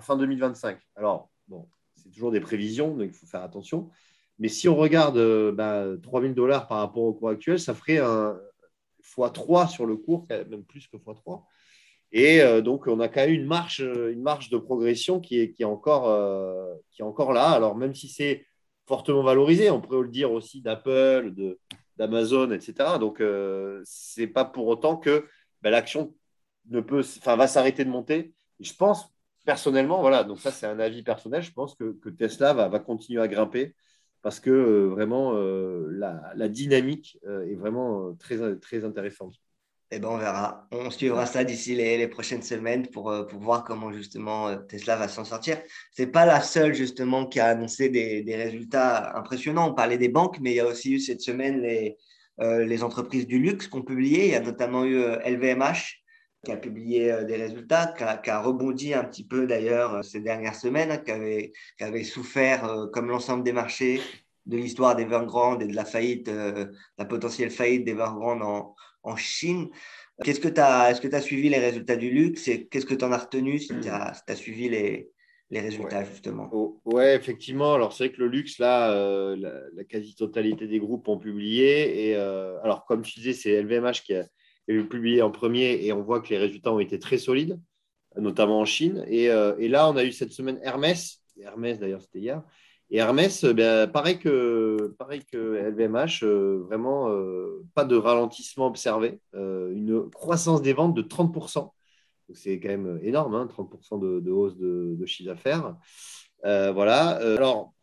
fin 0.00 0.16
2025. 0.16 0.78
Alors, 0.96 1.30
bon, 1.48 1.68
c'est 1.96 2.10
toujours 2.10 2.30
des 2.30 2.40
prévisions, 2.40 2.94
donc 2.94 3.08
il 3.08 3.12
faut 3.12 3.26
faire 3.26 3.42
attention. 3.42 3.90
Mais 4.38 4.48
si 4.48 4.68
on 4.68 4.76
regarde 4.76 5.16
euh, 5.16 5.52
bah, 5.52 5.86
3000 6.02 6.34
dollars 6.34 6.68
par 6.68 6.78
rapport 6.78 7.04
au 7.04 7.14
cours 7.14 7.30
actuel, 7.30 7.58
ça 7.58 7.74
ferait 7.74 7.98
un 7.98 8.38
x3 9.02 9.68
sur 9.68 9.86
le 9.86 9.96
cours, 9.96 10.26
même 10.28 10.64
plus 10.64 10.86
que 10.88 10.96
x3. 10.96 11.42
Et 12.12 12.40
euh, 12.40 12.60
donc, 12.60 12.86
on 12.86 13.00
a 13.00 13.08
quand 13.08 13.22
même 13.22 13.32
une 13.32 13.46
marche, 13.46 13.80
une 13.80 14.22
marche 14.22 14.50
de 14.50 14.58
progression 14.58 15.20
qui 15.20 15.40
est, 15.40 15.52
qui, 15.52 15.62
est 15.62 15.66
encore, 15.66 16.08
euh, 16.08 16.74
qui 16.90 17.02
est 17.02 17.04
encore 17.04 17.32
là. 17.32 17.50
Alors, 17.50 17.76
même 17.76 17.94
si 17.94 18.08
c'est 18.08 18.46
fortement 18.86 19.22
valorisé, 19.22 19.70
on 19.70 19.80
pourrait 19.80 20.02
le 20.02 20.08
dire 20.08 20.30
aussi 20.30 20.60
d'Apple, 20.60 21.34
d'Amazon, 21.96 22.52
etc. 22.52 22.98
Donc, 23.00 23.18
ce 23.18 24.20
n'est 24.20 24.26
pas 24.28 24.44
pour 24.44 24.68
autant 24.68 24.96
que 24.96 25.26
bah, 25.62 25.70
l'action 25.70 26.14
ne 26.68 26.80
va 26.80 27.46
s'arrêter 27.48 27.84
de 27.84 27.90
monter. 27.90 28.34
je 28.60 28.72
pense 28.74 29.15
personnellement, 29.46 30.00
voilà, 30.02 30.24
donc 30.24 30.40
ça 30.40 30.50
c'est 30.50 30.66
un 30.66 30.80
avis 30.80 31.02
personnel, 31.02 31.40
je 31.40 31.52
pense 31.52 31.74
que, 31.74 31.96
que 32.02 32.10
Tesla 32.10 32.52
va, 32.52 32.68
va, 32.68 32.80
continuer 32.80 33.22
à 33.22 33.28
grimper 33.28 33.74
parce 34.20 34.40
que 34.40 34.50
euh, 34.50 34.88
vraiment 34.88 35.34
euh, 35.34 35.86
la, 35.92 36.32
la, 36.34 36.48
dynamique 36.48 37.16
euh, 37.28 37.46
est 37.46 37.54
vraiment 37.54 38.12
très, 38.14 38.56
très 38.56 38.84
intéressante. 38.84 39.34
Eh 39.92 40.00
ben, 40.00 40.08
on 40.08 40.18
verra. 40.18 40.66
On 40.72 40.90
suivra 40.90 41.26
ça 41.26 41.44
d'ici 41.44 41.76
les, 41.76 41.96
les, 41.96 42.08
prochaines 42.08 42.42
semaines 42.42 42.88
pour, 42.88 43.14
pour 43.28 43.40
voir 43.40 43.62
comment 43.62 43.92
justement 43.92 44.56
Tesla 44.64 44.96
va 44.96 45.06
s'en 45.06 45.24
sortir. 45.24 45.58
Ce 45.92 46.02
n'est 46.02 46.08
pas 46.08 46.26
la 46.26 46.40
seule 46.40 46.74
justement 46.74 47.24
qui 47.24 47.38
a 47.38 47.46
annoncé 47.46 47.88
des, 47.88 48.24
des, 48.24 48.34
résultats 48.34 49.16
impressionnants. 49.16 49.70
On 49.70 49.74
parlait 49.74 49.96
des 49.96 50.08
banques, 50.08 50.40
mais 50.40 50.50
il 50.50 50.56
y 50.56 50.60
a 50.60 50.66
aussi 50.66 50.94
eu 50.94 50.98
cette 50.98 51.20
semaine 51.20 51.60
les, 51.60 51.96
les 52.40 52.82
entreprises 52.82 53.28
du 53.28 53.38
luxe 53.38 53.68
qui 53.68 53.76
ont 53.76 53.82
publié. 53.82 54.24
Il 54.24 54.32
y 54.32 54.34
a 54.34 54.40
notamment 54.40 54.84
eu 54.84 55.04
LVMH 55.24 56.02
qui 56.46 56.52
a 56.52 56.56
publié 56.56 57.10
euh, 57.10 57.24
des 57.24 57.36
résultats, 57.36 57.92
qui 58.22 58.30
a, 58.30 58.40
rebondi 58.40 58.94
un 58.94 59.02
petit 59.02 59.26
peu 59.26 59.48
d'ailleurs 59.48 59.96
euh, 59.96 60.02
ces 60.02 60.20
dernières 60.20 60.54
semaines, 60.54 60.92
hein, 60.92 60.98
qui, 60.98 61.10
avait, 61.10 61.52
qui, 61.76 61.82
avait, 61.82 62.04
souffert, 62.04 62.64
euh, 62.64 62.86
comme 62.86 63.08
l'ensemble 63.08 63.42
des 63.42 63.52
marchés, 63.52 64.00
de 64.46 64.56
l'histoire 64.56 64.94
d'Evergrande 64.94 65.62
et 65.62 65.66
de 65.66 65.74
la 65.74 65.84
faillite, 65.84 66.30
la 66.98 67.04
potentielle 67.04 67.50
faillite 67.50 67.84
d'Evergrande 67.84 68.42
en, 68.42 68.76
en 69.02 69.16
Chine. 69.16 69.70
Qu'est-ce 70.22 70.38
que 70.38 70.46
tu 70.46 70.60
as, 70.60 70.88
est-ce 70.88 71.00
que 71.00 71.08
tu 71.08 71.16
as 71.16 71.20
suivi 71.20 71.48
les 71.48 71.58
résultats 71.58 71.96
du 71.96 72.10
luxe 72.10 72.46
et 72.46 72.68
qu'est-ce 72.68 72.86
que 72.86 72.94
tu 72.94 73.04
en 73.04 73.10
as 73.10 73.18
retenu 73.18 73.58
si 73.58 73.74
tu 73.80 73.88
as, 73.88 74.14
suivi 74.36 74.68
les, 74.68 75.10
les 75.50 75.60
résultats 75.60 76.04
justement? 76.04 76.48
Oh, 76.52 76.80
Ouais, 76.84 77.16
effectivement. 77.16 77.74
Alors 77.74 77.92
c'est 77.92 78.04
vrai 78.04 78.14
que 78.14 78.22
le 78.22 78.28
luxe, 78.28 78.60
là, 78.60 79.34
la, 79.34 79.82
quasi-totalité 79.82 80.68
des 80.68 80.78
groupes 80.78 81.08
ont 81.08 81.18
publié. 81.18 82.10
Et 82.10 82.14
alors, 82.14 82.84
comme 82.86 83.02
tu 83.02 83.18
disais, 83.18 83.32
c'est 83.32 83.60
LVMH 83.60 84.04
qui 84.04 84.14
a, 84.14 84.26
publié 84.66 85.22
en 85.22 85.30
premier 85.30 85.84
et 85.84 85.92
on 85.92 86.02
voit 86.02 86.20
que 86.20 86.28
les 86.30 86.38
résultats 86.38 86.72
ont 86.72 86.80
été 86.80 86.98
très 86.98 87.18
solides, 87.18 87.60
notamment 88.16 88.60
en 88.60 88.64
Chine. 88.64 89.04
Et, 89.08 89.30
euh, 89.30 89.54
et 89.58 89.68
là, 89.68 89.88
on 89.88 89.96
a 89.96 90.04
eu 90.04 90.12
cette 90.12 90.32
semaine 90.32 90.58
Hermès 90.62 91.22
Hermès 91.40 91.78
d'ailleurs, 91.78 92.00
c'était 92.00 92.20
hier. 92.20 92.42
Et 92.88 92.98
Hermès, 92.98 93.44
ben, 93.44 93.88
pareil, 93.88 94.18
que, 94.18 94.94
pareil 94.98 95.24
que 95.24 95.36
LVMH, 95.36 96.24
vraiment 96.68 97.10
pas 97.74 97.84
de 97.84 97.96
ralentissement 97.96 98.68
observé, 98.68 99.20
une 99.34 100.08
croissance 100.10 100.62
des 100.62 100.72
ventes 100.72 100.94
de 100.94 101.02
30%. 101.02 101.72
C'est 102.32 102.58
quand 102.60 102.68
même 102.68 102.98
énorme, 103.02 103.34
hein, 103.34 103.46
30% 103.46 103.98
de, 103.98 104.30
hausse 104.30 104.56
de, 104.56 104.94
de 104.98 105.06
chiffre 105.06 105.30
d'affaires. 105.30 105.76
voilà. 106.42 107.16
alors, 107.16 107.74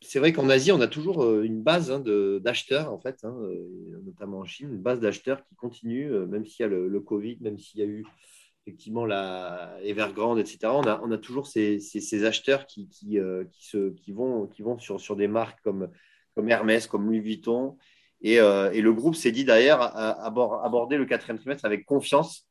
c'est 0.00 0.20
vrai 0.20 0.32
qu'en 0.32 0.48
Asie, 0.48 0.72
on 0.72 0.80
a 0.80 0.86
toujours 0.86 1.24
euh, 1.24 1.42
une 1.42 1.62
base 1.62 1.90
hein, 1.90 2.02
d'acheteurs, 2.40 2.92
en 2.92 3.00
fait, 3.00 3.18
hein, 3.24 3.36
euh, 3.42 4.00
notamment 4.04 4.38
en 4.38 4.44
Chine, 4.44 4.68
une 4.72 4.82
base 4.82 5.00
d'acheteurs 5.00 5.44
qui 5.44 5.56
continue, 5.56 6.10
euh, 6.12 6.26
même 6.26 6.46
s'il 6.46 6.62
y 6.62 6.66
a 6.66 6.68
le, 6.68 7.00
Covid, 7.00 7.38
même 7.40 7.58
s'il 7.58 7.80
y 7.80 7.82
a 7.82 7.86
eu 7.86 8.04
effectivement 8.64 9.06
la 9.06 9.76
Evergrande, 9.82 10.38
etc. 10.38 10.58
On 10.66 11.10
a, 11.10 11.18
toujours 11.18 11.46
ces, 11.46 11.80
acheteurs 12.24 12.66
qui, 12.66 12.86
vont, 14.12 14.48
sur, 14.78 15.16
des 15.16 15.26
marques 15.26 15.60
comme, 15.62 15.88
Hermès, 16.46 16.86
comme 16.86 17.06
Louis 17.06 17.20
Vuitton. 17.20 17.76
Et, 18.20 18.36
le 18.36 18.90
groupe 18.90 19.16
s'est 19.16 19.32
dit 19.32 19.46
d'ailleurs 19.46 19.80
aborder 19.80 20.98
le 20.98 21.06
quatrième 21.06 21.38
trimestre 21.38 21.64
avec 21.64 21.86
confiance. 21.86 22.46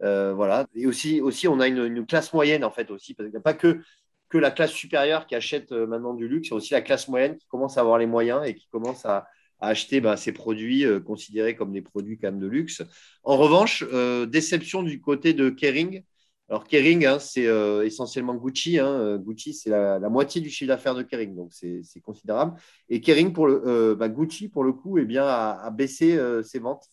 voilà. 0.00 0.66
Et 0.74 0.86
aussi, 0.86 1.20
on 1.48 1.60
a 1.60 1.68
une, 1.68 1.84
une, 1.84 2.06
classe 2.06 2.32
moyenne, 2.32 2.64
en 2.64 2.70
fait, 2.70 2.90
aussi, 2.90 3.12
parce 3.12 3.26
qu'il 3.26 3.34
n'y 3.34 3.38
a 3.38 3.42
pas 3.42 3.52
que 3.52 3.82
que 4.28 4.38
la 4.38 4.50
classe 4.50 4.72
supérieure 4.72 5.26
qui 5.26 5.34
achète 5.34 5.72
euh, 5.72 5.86
maintenant 5.86 6.14
du 6.14 6.28
luxe, 6.28 6.48
c'est 6.48 6.54
aussi 6.54 6.72
la 6.72 6.82
classe 6.82 7.08
moyenne 7.08 7.36
qui 7.36 7.46
commence 7.46 7.78
à 7.78 7.80
avoir 7.80 7.98
les 7.98 8.06
moyens 8.06 8.46
et 8.46 8.54
qui 8.54 8.68
commence 8.68 9.04
à, 9.06 9.26
acheter 9.60 10.00
bah, 10.00 10.16
ces 10.16 10.30
produits 10.30 10.84
euh, 10.84 11.00
considérés 11.00 11.56
comme 11.56 11.72
des 11.72 11.82
produits 11.82 12.16
quand 12.16 12.28
même 12.28 12.38
de 12.38 12.46
luxe. 12.46 12.80
En 13.24 13.36
revanche, 13.36 13.84
euh, 13.92 14.24
déception 14.24 14.84
du 14.84 15.00
côté 15.00 15.32
de 15.32 15.50
Kering. 15.50 16.04
Alors 16.48 16.64
Kering, 16.64 17.04
hein, 17.04 17.18
c'est 17.18 17.48
essentiellement 17.84 18.34
Gucci. 18.34 18.78
Hein. 18.78 19.18
Gucci, 19.18 19.52
c'est 19.52 19.68
la, 19.68 19.98
moitié 20.08 20.40
du 20.40 20.48
chiffre 20.48 20.68
d'affaires 20.68 20.94
de 20.94 21.02
Kering, 21.02 21.34
donc 21.34 21.52
c'est 21.52 22.00
considérable. 22.00 22.58
Et 22.88 23.02
Kering, 23.02 23.34
pour 23.34 23.48
le, 23.48 23.94
bah, 23.94 24.08
Gucci, 24.08 24.48
pour 24.48 24.64
le 24.64 24.72
coup, 24.72 24.96
eh 24.96 25.04
bien, 25.04 25.26
a, 25.26 25.68
baissé 25.70 26.18
ses 26.44 26.58
ventes. 26.58 26.86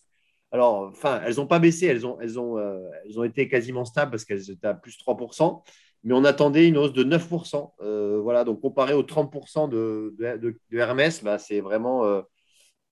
Alors, 0.50 0.90
enfin, 0.90 1.22
elles 1.24 1.36
n'ont 1.36 1.46
pas 1.46 1.58
baissé, 1.58 1.86
elles 1.86 2.04
ont, 2.04 2.20
elles, 2.20 2.38
ont, 2.38 2.58
elles 2.58 3.18
ont 3.18 3.24
été 3.24 3.48
quasiment 3.48 3.86
stables 3.86 4.10
parce 4.10 4.26
qu'elles 4.26 4.50
étaient 4.50 4.66
à 4.66 4.74
plus 4.74 4.98
3% 4.98 5.62
mais 6.04 6.14
on 6.14 6.24
attendait 6.24 6.68
une 6.68 6.78
hausse 6.78 6.92
de 6.92 7.04
9%. 7.04 7.72
Euh, 7.80 8.20
voilà, 8.22 8.44
donc 8.44 8.60
comparé 8.60 8.94
aux 8.94 9.02
30% 9.02 9.68
de, 9.68 10.14
de, 10.18 10.56
Hermès, 10.72 11.22
bah, 11.22 11.38
c'est 11.38 11.60
vraiment 11.60 12.04
euh, 12.04 12.22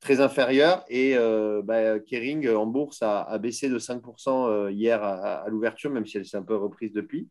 très 0.00 0.20
inférieur. 0.20 0.84
Et 0.88 1.16
euh, 1.16 1.62
bah, 1.62 2.00
Kering 2.00 2.48
en 2.50 2.66
bourse 2.66 3.02
a, 3.02 3.38
baissé 3.38 3.68
de 3.68 3.78
5% 3.78 4.70
hier 4.70 5.02
à, 5.02 5.44
l'ouverture, 5.48 5.90
même 5.90 6.06
si 6.06 6.16
elle 6.16 6.26
s'est 6.26 6.36
un 6.36 6.42
peu 6.42 6.56
reprise 6.56 6.92
depuis. 6.92 7.28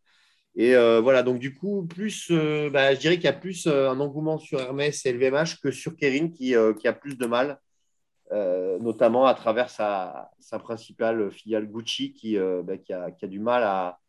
Et 0.55 0.75
voilà, 0.75 1.23
donc 1.23 1.39
du 1.39 1.53
coup, 1.53 1.85
plus, 1.85 2.31
bah, 2.31 2.93
je 2.93 2.99
dirais 2.99 3.15
qu'il 3.15 3.25
y 3.25 3.27
a 3.27 3.33
plus 3.33 3.67
un 3.67 3.99
engouement 3.99 4.37
sur 4.37 4.61
Hermès 4.61 5.05
et 5.05 5.11
LVMH 5.11 5.59
que 5.61 5.71
sur 5.71 5.95
Kering 5.95 6.31
qui, 6.31 6.55
a 6.55 6.93
plus 6.93 7.17
de 7.17 7.25
mal. 7.25 7.59
notamment 8.31 9.25
à 9.25 9.33
travers 9.33 9.69
sa, 9.69 10.31
sa, 10.39 10.59
principale 10.59 11.31
filiale 11.31 11.67
Gucci 11.67 12.13
qui, 12.13 12.37
qui, 12.85 12.93
a, 12.93 13.27
du 13.27 13.39
mal 13.39 13.63
à, 13.63 13.99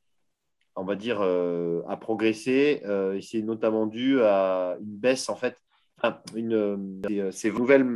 on 0.76 0.85
va 0.85 0.97
dire, 0.97 1.21
euh, 1.21 1.83
a 1.88 1.97
progressé. 1.97 2.83
Euh, 2.85 3.21
c'est 3.21 3.43
notamment 3.43 3.87
dû 3.87 4.21
à 4.23 4.76
une 4.81 4.97
baisse, 4.97 5.28
en 5.28 5.37
fait, 5.37 5.57
euh, 6.04 7.31
ces 7.31 7.50
nouvelles 7.50 7.87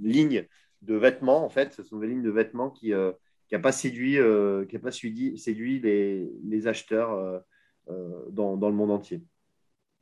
lignes 0.00 0.46
de 0.82 0.94
vêtements, 0.96 1.44
en 1.44 1.48
fait, 1.48 1.72
ce 1.74 1.82
sont 1.82 1.98
des 1.98 2.08
lignes 2.08 2.22
de 2.22 2.30
vêtements 2.30 2.70
qui 2.70 2.92
n'a 2.92 3.58
pas 3.58 3.72
séduit, 3.72 4.18
qui 4.68 4.78
pas 4.78 4.90
les, 4.90 6.66
acheteurs 6.66 7.42
dans, 8.30 8.56
dans, 8.56 8.68
le 8.68 8.74
monde 8.74 8.90
entier. 8.90 9.22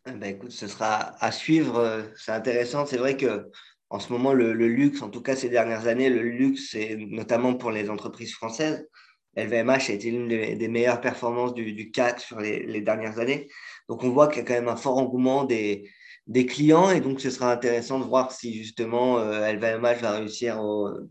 Eh 0.06 0.12
ben, 0.12 0.34
écoute, 0.34 0.52
ce 0.52 0.66
sera 0.66 1.22
à 1.22 1.32
suivre. 1.32 2.04
C'est 2.16 2.32
intéressant. 2.32 2.86
C'est 2.86 2.96
vrai 2.96 3.16
que 3.16 3.50
en 3.90 3.98
ce 3.98 4.12
moment, 4.12 4.32
le, 4.32 4.54
le, 4.54 4.68
luxe, 4.68 5.02
en 5.02 5.10
tout 5.10 5.20
cas 5.20 5.36
ces 5.36 5.50
dernières 5.50 5.86
années, 5.88 6.08
le 6.08 6.22
luxe, 6.22 6.68
c'est 6.70 6.96
notamment 6.96 7.54
pour 7.54 7.72
les 7.72 7.90
entreprises 7.90 8.32
françaises, 8.32 8.88
LVMH 9.36 9.90
a 9.90 9.92
été 9.92 10.10
l'une 10.10 10.28
des, 10.28 10.68
meilleures 10.68 11.00
performances 11.00 11.54
du, 11.54 11.90
CAC 11.90 12.20
sur 12.20 12.40
les, 12.40 12.80
dernières 12.80 13.18
années. 13.18 13.48
Donc, 13.88 14.02
on 14.04 14.10
voit 14.10 14.28
qu'il 14.28 14.38
y 14.38 14.40
a 14.40 14.44
quand 14.44 14.54
même 14.54 14.68
un 14.68 14.76
fort 14.76 14.98
engouement 14.98 15.44
des, 15.44 15.90
des 16.30 16.46
clients 16.46 16.90
et 16.90 17.00
donc 17.00 17.20
ce 17.20 17.28
sera 17.28 17.50
intéressant 17.50 17.98
de 17.98 18.04
voir 18.04 18.30
si 18.30 18.54
justement 18.54 19.18
LVMH 19.18 19.84
euh, 19.84 19.94
va 20.00 20.10
réussir 20.12 20.62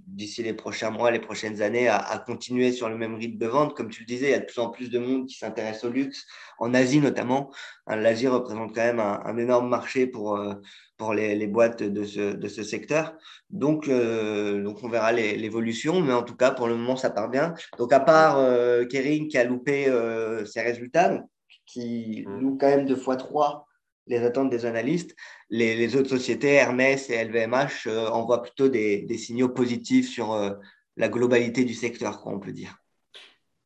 d'ici 0.08 0.42
les 0.44 0.54
prochains 0.54 0.92
mois, 0.92 1.12
les 1.12 1.20
prochaines 1.20 1.62
années 1.62 1.90
à, 1.90 2.24
continuer 2.26 2.72
sur 2.72 2.88
le 2.88 2.98
même 2.98 3.16
rythme 3.16 3.38
de 3.38 3.46
vente. 3.46 3.76
Comme 3.76 3.90
tu 3.90 4.00
le 4.00 4.06
disais, 4.06 4.28
il 4.28 4.32
y 4.32 4.34
a 4.34 4.40
de 4.40 4.46
plus 4.46 4.60
en 4.60 4.70
plus 4.70 4.90
de 4.90 4.98
monde 4.98 5.28
qui 5.28 5.38
s'intéresse 5.38 5.84
au 5.84 5.90
luxe, 5.90 6.26
en 6.58 6.74
Asie 6.74 7.02
notamment. 7.02 7.52
Hein, 7.88 7.98
L'Asie 7.98 8.30
représente 8.30 8.74
quand 8.74 8.82
même 8.82 9.02
un, 9.02 9.38
énorme 9.38 9.68
marché 9.68 10.08
pour, 10.08 10.38
euh, 10.38 10.54
pour 10.96 11.14
les, 11.14 11.36
les, 11.36 11.48
boîtes 11.48 11.84
de 11.84 12.06
ce, 12.06 12.34
de 12.34 12.48
ce 12.48 12.64
secteur. 12.64 13.14
Donc, 13.50 13.90
euh, 13.90 14.64
donc 14.64 14.82
on 14.84 14.88
verra 14.88 15.12
l'évolution, 15.12 16.00
mais 16.00 16.14
en 16.14 16.24
tout 16.24 16.38
cas, 16.38 16.52
pour 16.52 16.70
le 16.70 16.78
moment, 16.78 16.96
ça 16.96 17.10
part 17.10 17.30
bien. 17.30 17.56
Donc, 17.78 17.92
à 17.92 18.00
part 18.00 18.38
Kering 18.88 19.28
qui 19.28 19.38
a 19.38 19.44
loupé 19.44 19.92
ses 20.46 20.62
résultats, 20.62 21.26
qui 21.66 22.24
mmh. 22.26 22.40
loue 22.40 22.58
quand 22.58 22.68
même 22.68 22.86
deux 22.86 22.96
fois 22.96 23.18
trois 23.18 23.66
les 24.10 24.24
attentes 24.24 24.50
des 24.50 24.66
analystes. 24.66 25.16
Les, 25.50 25.96
autres 25.96 26.10
sociétés, 26.10 26.54
Hermès 26.54 27.10
et 27.10 27.24
LVMH, 27.24 27.88
euh, 27.88 28.08
envoient 28.10 28.42
plutôt 28.42 28.68
des, 28.68 29.18
signaux 29.18 29.50
positifs 29.50 30.10
sur 30.10 30.34
euh, 30.34 30.52
la 30.98 31.08
globalité 31.08 31.64
du 31.64 31.74
secteur, 31.74 32.22
quoi, 32.22 32.34
on 32.34 32.40
peut 32.40 32.52
dire. 32.52 32.76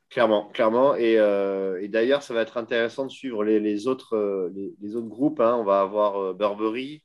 Clairement, 0.09 0.49
clairement. 0.49 0.95
Et, 0.95 1.17
euh, 1.17 1.87
d'ailleurs, 1.87 2.21
ça 2.21 2.35
va 2.35 2.41
être 2.41 2.57
intéressant 2.57 3.05
de 3.05 3.11
suivre 3.11 3.43
les, 3.43 3.87
autres, 3.87 4.51
les, 4.79 4.95
autres 4.95 5.07
groupes. 5.07 5.39
Hein. 5.39 5.55
On 5.59 5.63
va 5.63 5.81
avoir 5.81 6.35
Burberry, 6.35 7.03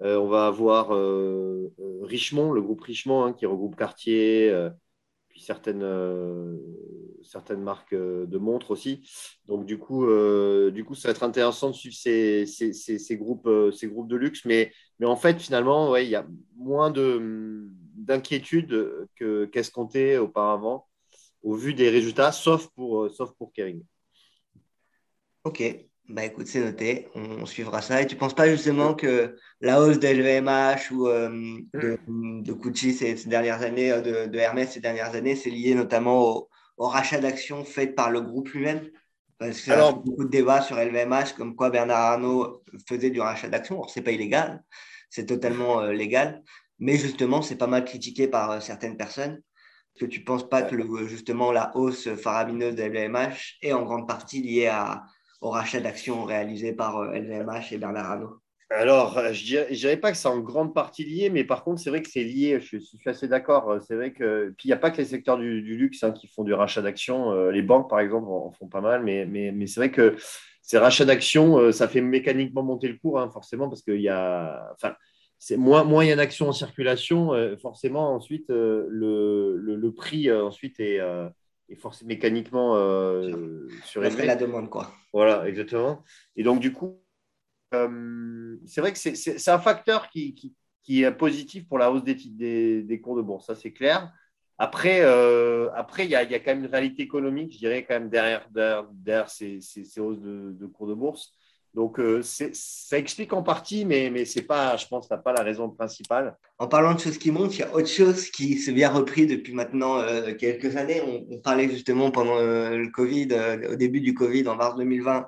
on 0.00 0.28
va 0.28 0.46
avoir 0.46 0.88
Richemont, 2.00 2.52
le 2.52 2.62
groupe 2.62 2.80
Richemont 2.80 3.24
hein, 3.24 3.32
qui 3.34 3.44
regroupe 3.44 3.76
Cartier, 3.76 4.50
puis 5.32 5.40
certaines, 5.40 5.82
euh, 5.82 6.56
certaines 7.24 7.62
marques 7.62 7.94
euh, 7.94 8.26
de 8.26 8.38
montres 8.38 8.70
aussi. 8.70 9.08
Donc, 9.46 9.64
du 9.66 9.78
coup, 9.78 10.06
euh, 10.06 10.70
du 10.70 10.84
coup 10.84 10.94
ça 10.94 11.08
va 11.08 11.12
être 11.12 11.22
intéressant 11.22 11.70
de 11.70 11.74
suivre 11.74 11.96
ces, 11.96 12.46
ces, 12.46 12.72
ces, 12.72 13.16
groupes, 13.16 13.48
ces 13.72 13.88
groupes 13.88 14.08
de 14.08 14.16
luxe. 14.16 14.44
Mais, 14.44 14.72
mais 14.98 15.06
en 15.06 15.16
fait, 15.16 15.40
finalement, 15.40 15.90
ouais, 15.90 16.06
il 16.06 16.10
y 16.10 16.16
a 16.16 16.26
moins 16.56 16.92
d'inquiétude 17.96 19.08
qu'escompté 19.50 20.18
auparavant 20.18 20.86
au 21.42 21.54
vu 21.54 21.74
des 21.74 21.88
résultats, 21.88 22.30
sauf 22.30 22.68
pour, 22.68 23.10
sauf 23.10 23.32
pour 23.32 23.52
Kering. 23.52 23.82
OK. 25.44 25.91
Bah 26.08 26.24
écoute, 26.24 26.48
c'est 26.48 26.60
noté, 26.60 27.08
on, 27.14 27.46
suivra 27.46 27.80
ça. 27.80 28.02
Et 28.02 28.06
tu 28.06 28.16
ne 28.16 28.20
penses 28.20 28.34
pas 28.34 28.50
justement 28.50 28.94
que 28.94 29.36
la 29.60 29.80
hausse 29.80 30.00
de 30.00 30.08
LVMH 30.08 30.90
ou 30.90 31.06
euh, 31.06 31.28
de, 31.74 31.98
mm. 32.08 32.42
de, 32.42 32.52
Gucci 32.52 32.92
ces, 32.92 33.14
dernières 33.26 33.62
années, 33.62 33.92
euh, 33.92 34.26
de, 34.26 34.38
Hermès 34.38 34.72
ces 34.72 34.80
dernières 34.80 35.14
années, 35.14 35.36
c'est 35.36 35.50
lié 35.50 35.74
notamment 35.74 36.48
au, 36.76 36.86
rachat 36.88 37.20
d'actions 37.20 37.64
fait 37.64 37.86
par 37.86 38.10
le 38.10 38.20
groupe 38.20 38.48
lui-même? 38.48 38.90
Parce 39.38 39.60
qu'il 39.60 39.72
y 39.72 39.76
a 39.76 39.92
beaucoup 39.92 40.24
de 40.24 40.30
débats 40.30 40.60
sur 40.60 40.76
LVMH, 40.76 41.34
comme 41.36 41.54
quoi 41.54 41.70
Bernard 41.70 42.12
Arnault 42.12 42.62
faisait 42.88 43.10
du 43.10 43.20
rachat 43.20 43.48
d'actions. 43.48 43.78
Or, 43.78 43.88
ce 43.88 43.98
n'est 43.98 44.04
pas 44.04 44.10
illégal, 44.10 44.64
c'est 45.08 45.26
totalement 45.26 45.80
euh, 45.80 45.92
légal. 45.92 46.42
Mais 46.80 46.96
justement, 46.96 47.42
c'est 47.42 47.56
pas 47.56 47.68
mal 47.68 47.84
critiqué 47.84 48.26
par 48.26 48.60
certaines 48.60 48.96
personnes. 48.96 49.40
Est-ce 49.94 50.04
que 50.04 50.10
tu 50.10 50.20
ne 50.20 50.24
penses 50.24 50.48
pas 50.48 50.62
que 50.62 50.74
le, 50.74 51.06
justement 51.06 51.52
la 51.52 51.76
hausse 51.76 52.12
faramineuse 52.16 52.74
de 52.74 52.82
LVMH 52.82 53.58
est 53.62 53.72
en 53.72 53.84
grande 53.84 54.08
partie 54.08 54.42
liée 54.42 54.66
à 54.66 55.04
au 55.42 55.50
rachat 55.50 55.80
d'actions 55.80 56.24
réalisé 56.24 56.72
par 56.72 57.02
LVMH 57.12 57.50
euh, 57.50 57.74
et 57.74 57.78
Bernard 57.78 58.10
Arnault 58.12 58.38
alors, 58.74 59.18
euh, 59.18 59.34
je 59.34 59.58
ne 59.58 59.74
dirais, 59.74 59.98
pas 59.98 60.12
que 60.12 60.16
c'est 60.16 60.28
en 60.28 60.40
grande 60.40 60.72
partie 60.72 61.04
lié, 61.04 61.28
mais 61.28 61.44
par 61.44 61.62
contre, 61.62 61.78
c'est 61.78 61.90
vrai 61.90 62.00
que 62.00 62.08
c'est 62.08 62.24
lié, 62.24 62.58
je, 62.58 62.78
suis 62.78 62.98
assez 63.04 63.28
d'accord. 63.28 63.70
Euh, 63.70 63.80
c'est 63.86 63.94
vrai 63.94 64.14
que. 64.14 64.54
Puis, 64.56 64.66
il 64.66 64.68
n'y 64.68 64.72
a 64.72 64.78
pas 64.78 64.90
que 64.90 64.96
les 64.96 65.04
secteurs 65.04 65.36
du, 65.36 65.60
luxe 65.60 66.02
hein, 66.02 66.10
qui 66.10 66.26
font 66.26 66.42
du 66.42 66.54
rachat 66.54 66.80
d'actions. 66.80 67.50
les 67.50 67.60
banques, 67.60 67.90
par 67.90 68.00
exemple, 68.00 68.28
en, 68.28 68.50
font 68.52 68.68
pas 68.68 68.80
mal, 68.80 69.02
mais, 69.04 69.66
c'est 69.66 69.78
vrai 69.78 69.90
que 69.90 70.16
ces 70.62 70.78
rachats 70.78 71.04
d'actions, 71.04 71.70
ça 71.70 71.86
fait 71.86 72.00
mécaniquement 72.00 72.62
monter 72.62 72.88
le 72.88 72.96
cours, 72.96 73.20
hein, 73.20 73.28
forcément, 73.30 73.68
parce 73.68 73.82
qu'il 73.82 74.00
y 74.00 74.08
a. 74.08 74.72
Enfin, 74.72 74.94
moins, 75.58 75.84
moins 75.84 76.02
il 76.02 76.08
y 76.08 76.12
a 76.12 76.16
d'actions 76.16 76.48
en 76.48 76.52
circulation, 76.52 77.32
forcément, 77.60 78.14
ensuite, 78.14 78.48
le, 78.48 78.86
le, 78.88 79.76
le, 79.76 79.92
prix 79.92 80.32
ensuite 80.32 80.80
est 80.80 80.98
est 81.72 81.76
forcément 81.76 82.08
mécaniquement 82.08 82.76
euh, 82.76 83.68
surélevé. 83.84 84.26
la 84.26 84.36
demande, 84.36 84.68
quoi. 84.70 84.92
Voilà, 85.12 85.48
exactement. 85.48 86.02
Et 86.36 86.42
donc, 86.42 86.60
du 86.60 86.72
coup, 86.72 87.00
euh, 87.74 88.56
c'est 88.66 88.80
vrai 88.80 88.92
que 88.92 88.98
c'est 88.98 89.48
un 89.48 89.58
facteur 89.58 90.08
qui, 90.10 90.34
qui, 90.34 90.54
qui, 90.82 91.02
est 91.02 91.12
positif 91.12 91.66
pour 91.66 91.78
la 91.78 91.90
hausse 91.90 92.04
des, 92.04 92.14
des, 92.14 92.82
des 92.82 93.00
cours 93.00 93.16
de 93.16 93.22
bourse, 93.22 93.46
ça 93.46 93.54
c'est 93.54 93.72
clair. 93.72 94.12
Après, 94.58 95.00
euh, 95.02 95.70
après 95.74 96.04
il 96.04 96.10
y, 96.10 96.14
a, 96.14 96.22
y, 96.22 96.34
a, 96.34 96.38
quand 96.38 96.52
même 96.54 96.64
une 96.64 96.70
réalité 96.70 97.02
économique, 97.02 97.52
je 97.54 97.58
dirais, 97.58 97.84
quand 97.84 97.94
même 97.94 98.10
derrière, 98.10 98.48
derrière, 98.50 99.28
ces, 99.30 99.60
ces, 99.60 100.00
hausses 100.00 100.20
de, 100.20 100.52
de, 100.52 100.66
cours 100.66 100.86
de 100.86 100.94
bourse. 100.94 101.32
Donc, 101.74 101.98
euh, 101.98 102.20
ça 102.22 102.98
explique 102.98 103.32
en 103.32 103.42
partie, 103.42 103.86
mais, 103.86 104.10
mais 104.10 104.26
c'est 104.26 104.42
pas, 104.42 104.76
je 104.76 104.86
pense, 104.86 105.08
pas 105.08 105.32
la 105.32 105.42
raison 105.42 105.70
principale. 105.70 106.36
En 106.58 106.68
parlant 106.68 106.94
de 106.94 107.00
choses 107.00 107.16
qui 107.16 107.30
montent, 107.30 107.56
il 107.56 107.60
y 107.60 107.62
a 107.62 107.74
autre 107.74 107.88
chose 107.88 108.30
qui 108.30 108.58
s'est 108.58 108.72
bien 108.72 108.90
repris 108.90 109.26
depuis 109.26 109.54
maintenant 109.54 109.98
euh, 109.98 110.34
quelques 110.34 110.76
années. 110.76 111.00
On, 111.00 111.38
parlait 111.38 111.70
justement 111.70 112.10
pendant 112.10 112.36
euh, 112.36 112.76
le 112.76 112.88
Covid, 112.90 113.28
au 113.70 113.76
début 113.76 114.02
du 114.02 114.12
Covid, 114.12 114.46
en 114.48 114.56
mars 114.56 114.76
2020, 114.76 115.26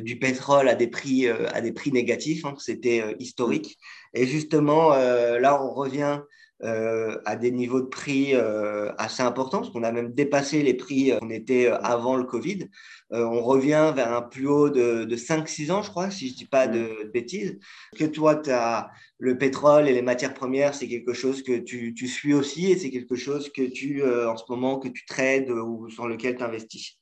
du 0.00 0.18
pétrole 0.20 0.68
à 0.68 0.76
des 0.76 0.86
prix, 0.86 1.28
à 1.28 1.60
des 1.60 1.72
prix 1.72 1.90
négatifs. 1.90 2.44
Hein. 2.44 2.54
C'était 2.58 3.16
historique. 3.18 3.76
Et 4.14 4.26
justement, 4.26 4.90
là, 4.90 5.60
on 5.60 5.74
revient 5.74 6.20
euh, 6.62 7.18
à 7.24 7.34
des 7.34 7.50
niveaux 7.50 7.80
de 7.80 7.86
prix 7.86 8.30
euh, 8.34 8.92
assez 8.96 9.22
importants, 9.22 9.58
parce 9.58 9.70
qu'on 9.70 9.82
a 9.82 9.90
même 9.90 10.14
dépassé 10.14 10.62
les 10.62 10.74
prix 10.74 11.12
qu'on 11.20 11.28
était 11.30 11.66
euh, 11.66 11.76
avant 11.78 12.16
le 12.16 12.24
Covid. 12.24 12.68
on 13.10 13.42
revient 13.42 13.92
vers 13.94 14.12
un 14.12 14.22
plus 14.22 14.46
haut 14.46 14.70
de, 14.70 15.16
5-6 15.16 15.72
ans, 15.72 15.82
je 15.82 15.90
crois, 15.90 16.10
si 16.10 16.28
je 16.28 16.32
ne 16.32 16.38
dis 16.38 16.46
pas 16.46 16.68
de, 16.68 17.10
bêtises. 17.12 17.58
Que 17.98 18.04
toi, 18.04 18.36
tu 18.36 18.50
as 18.50 18.88
le 19.18 19.36
pétrole 19.36 19.88
et 19.88 19.92
les 19.92 20.02
matières 20.02 20.34
premières, 20.34 20.74
c'est 20.74 20.88
quelque 20.88 21.12
chose 21.12 21.42
que 21.42 21.58
tu, 21.58 21.92
tu, 21.92 22.06
suis 22.06 22.34
aussi 22.34 22.70
et 22.70 22.78
c'est 22.78 22.90
quelque 22.90 23.16
chose 23.16 23.50
que 23.52 23.62
tu, 23.62 24.02
en 24.04 24.36
ce 24.36 24.44
moment, 24.48 24.78
que 24.78 24.88
tu 24.88 25.04
trades 25.06 25.50
ou 25.50 25.90
sur 25.90 26.06
lequel 26.06 26.36
tu 26.36 26.44
investis 26.44 26.98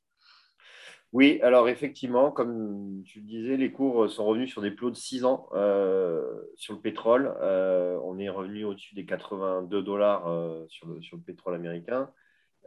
oui, 1.13 1.41
alors 1.43 1.69
effectivement, 1.69 2.31
comme 2.31 3.03
tu 3.05 3.21
le 3.21 3.27
disais, 3.27 3.57
les 3.59 3.71
cours 3.71 4.11
sont 4.11 4.25
revenus 4.25 4.51
sur 4.51 4.63
des 4.63 4.71
plots 4.71 4.91
de 4.91 4.97
6 4.97 5.27
ans 5.27 5.47
euh, 5.53 6.23
sur 6.57 6.73
le 6.73 6.81
pétrole. 6.81 7.35
Euh, 7.43 7.99
on 8.03 8.19
est 8.19 8.31
revenu 8.31 8.65
au-dessus 8.65 8.95
des 8.95 9.05
82 9.05 9.83
dollars 9.83 10.27
euh, 10.29 10.65
sur, 10.69 10.87
le, 10.87 11.19
pétrole 11.19 11.55
américain. 11.55 12.11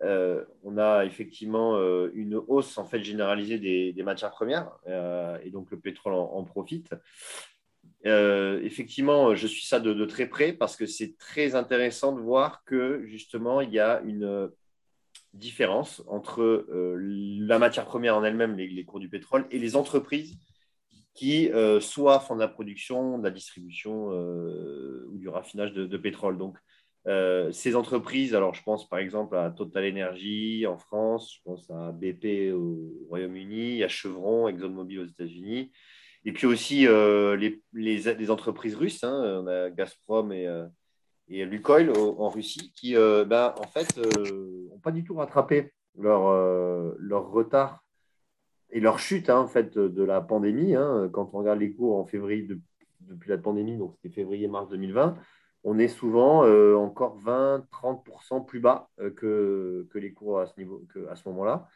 on 0.01 0.77
a 0.77 1.05
effectivement 1.05 1.79
une 2.13 2.35
hausse 2.35 2.77
en 2.77 2.85
fait 2.85 3.03
généralisée 3.03 3.57
des, 3.57 4.03
matières 4.03 4.31
premières 4.31 4.69
et 5.43 5.49
donc 5.49 5.71
le 5.71 5.79
pétrole 5.79 6.13
en, 6.13 6.43
profite. 6.43 6.93
effectivement, 8.03 9.33
je 9.33 9.47
suis 9.47 9.65
ça 9.65 9.79
de, 9.79 10.05
très 10.05 10.27
près 10.27 10.53
parce 10.53 10.75
que 10.75 10.85
c'est 10.85 11.17
très 11.17 11.55
intéressant 11.55 12.13
de 12.13 12.21
voir 12.21 12.63
que 12.63 13.03
justement 13.05 13.61
il 13.61 13.71
y 13.73 13.79
a 13.79 14.01
une 14.01 14.51
différence 15.35 16.03
entre 16.07 16.41
euh, 16.41 16.97
la 16.99 17.59
matière 17.59 17.85
première 17.85 18.15
en 18.17 18.23
elle-même, 18.23 18.55
les, 18.55 18.85
cours 18.85 18.99
du 18.99 19.09
pétrole, 19.09 19.45
et 19.51 19.59
les 19.59 19.75
entreprises 19.75 20.37
qui 21.13 21.49
euh, 21.51 21.79
soit 21.79 22.19
font 22.19 22.35
de 22.35 22.41
la 22.41 22.47
production, 22.47 23.17
de 23.17 23.23
la 23.23 23.31
distribution 23.31 24.11
euh, 24.11 25.07
ou 25.11 25.17
du 25.17 25.29
raffinage 25.29 25.73
de, 25.73 25.97
pétrole. 25.97 26.37
Donc, 26.37 26.57
ces 27.51 27.75
entreprises, 27.75 28.33
alors 28.33 28.55
je 28.55 28.63
pense 28.63 28.89
par 28.89 28.97
exemple 28.97 29.37
à 29.37 29.51
Total 29.51 29.87
Energy 29.87 30.65
en 30.65 30.79
France, 30.79 31.35
je 31.35 31.39
pense 31.43 31.69
à 31.69 31.91
BP 31.91 32.51
au 32.51 33.05
Royaume-Uni, 33.09 33.83
à 33.83 33.87
Chevron, 33.87 34.47
ExxonMobil 34.47 35.01
aux 35.01 35.05
États-Unis, 35.05 35.71
et 36.25 36.31
puis 36.31 36.47
aussi 36.47 36.87
les, 36.87 38.29
entreprises 38.31 38.73
russes, 38.73 39.03
hein, 39.03 39.43
on 39.43 39.45
a 39.45 39.69
Gazprom 39.69 40.31
et 40.31 40.47
et 41.27 41.45
Lukoil 41.45 41.91
en 41.97 42.29
Russie, 42.29 42.71
qui 42.75 42.95
euh, 42.95 43.25
ben, 43.25 43.53
en 43.57 43.67
fait 43.67 43.97
euh, 43.97 44.54
pas 44.85 44.91
du 44.91 45.03
tout 45.03 45.15
rattrapé 45.15 45.73
leur, 45.97 46.27
euh, 46.27 46.93
leur 46.99 47.31
retard 47.31 47.83
et 48.69 48.79
leur 48.79 48.99
chute 48.99 49.31
hein, 49.31 49.39
en 49.39 49.47
fait, 49.47 49.77
de 49.79 50.03
la 50.03 50.21
pandémie. 50.21 50.75
Hein. 50.75 51.09
quand 51.11 51.31
on 51.33 51.39
regarde 51.39 51.59
les 51.59 51.73
cours 51.73 51.97
en 51.97 52.05
février 52.05 52.47
depuis 53.01 53.29
la 53.29 53.39
pandémie, 53.39 53.77
donc 53.77 53.95
c'était 53.95 54.13
février-mars 54.13 54.69
2020, 54.69 55.17
on 55.63 55.79
est 55.79 55.87
souvent 55.87 56.45
encore 56.75 57.17
20-30% 57.19 58.45
plus 58.45 58.59
bas 58.59 58.91
que, 59.15 59.87
que, 59.89 59.97
les 59.97 60.13
cours 60.13 60.39
à 60.39 60.45
ce, 60.45 60.53
niveau, 60.59 60.85
à 61.09 61.15
ce 61.15 61.27
moment-là. 61.29 61.67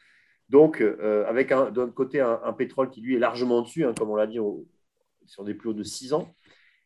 Donc, 0.50 0.82
avec 0.82 1.50
d'un 1.50 1.90
côté 1.90 2.20
un, 2.20 2.54
pétrole 2.54 2.92
qui 2.92 3.02
lui 3.02 3.16
est 3.16 3.20
largement 3.20 3.64
dessus, 3.64 3.86
hein, 3.86 3.94
comme 3.98 4.12
on 4.12 4.16
l'a 4.16 4.28
dit, 4.28 4.38
sur 5.26 5.44
des 5.44 5.56
plus 5.56 5.70
hauts 5.70 5.74
de 5.74 5.84
6 5.84 6.14
ans. 6.14 6.28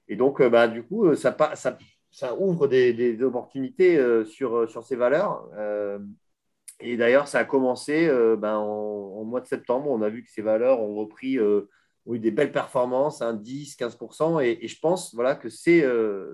Et 0.07 0.15
donc, 0.15 0.41
bah, 0.41 0.69
du 0.69 0.83
coup, 0.83 1.13
ça, 1.15 1.35
ça, 1.55 1.77
ça 2.13 2.35
ouvre 2.35 2.67
des, 2.67 3.23
opportunités 3.23 3.97
euh, 3.97 4.23
sur, 4.23 4.55
euh, 4.55 4.67
sur 4.67 4.83
ces 4.83 4.95
valeurs. 4.95 5.49
Euh, 5.57 5.97
et 6.79 6.95
d'ailleurs, 6.95 7.27
ça 7.27 7.39
a 7.39 7.43
commencé 7.43 8.07
ben, 8.37 8.57
en, 8.57 9.23
mois 9.23 9.41
de 9.41 9.47
septembre. 9.47 9.89
On 9.89 10.01
a 10.01 10.09
vu 10.09 10.23
que 10.23 10.29
ces 10.29 10.41
valeurs 10.41 10.81
ont 10.81 10.95
repris, 10.95 11.39
ont 11.39 12.13
eu 12.13 12.19
des 12.19 12.31
belles 12.31 12.51
performances, 12.51 13.21
un 13.21 13.33
10, 13.33 13.77
15%. 13.77 14.43
Et, 14.43 14.67
je 14.67 14.79
pense 14.79 15.15
voilà, 15.15 15.35
que 15.35 15.49
c'est, 15.49 15.81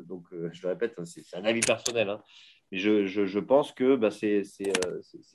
donc 0.08 0.24
je 0.32 0.62
le 0.64 0.70
répète, 0.70 0.96
hein, 0.98 1.06
c'est, 1.06 1.24
un 1.38 1.46
avis 1.46 1.60
personnel, 1.60 2.10
hein, 2.10 2.24
je, 2.72 3.40
pense 3.40 3.74
que 3.74 3.96
ben, 3.96 4.10
ces, 4.10 4.44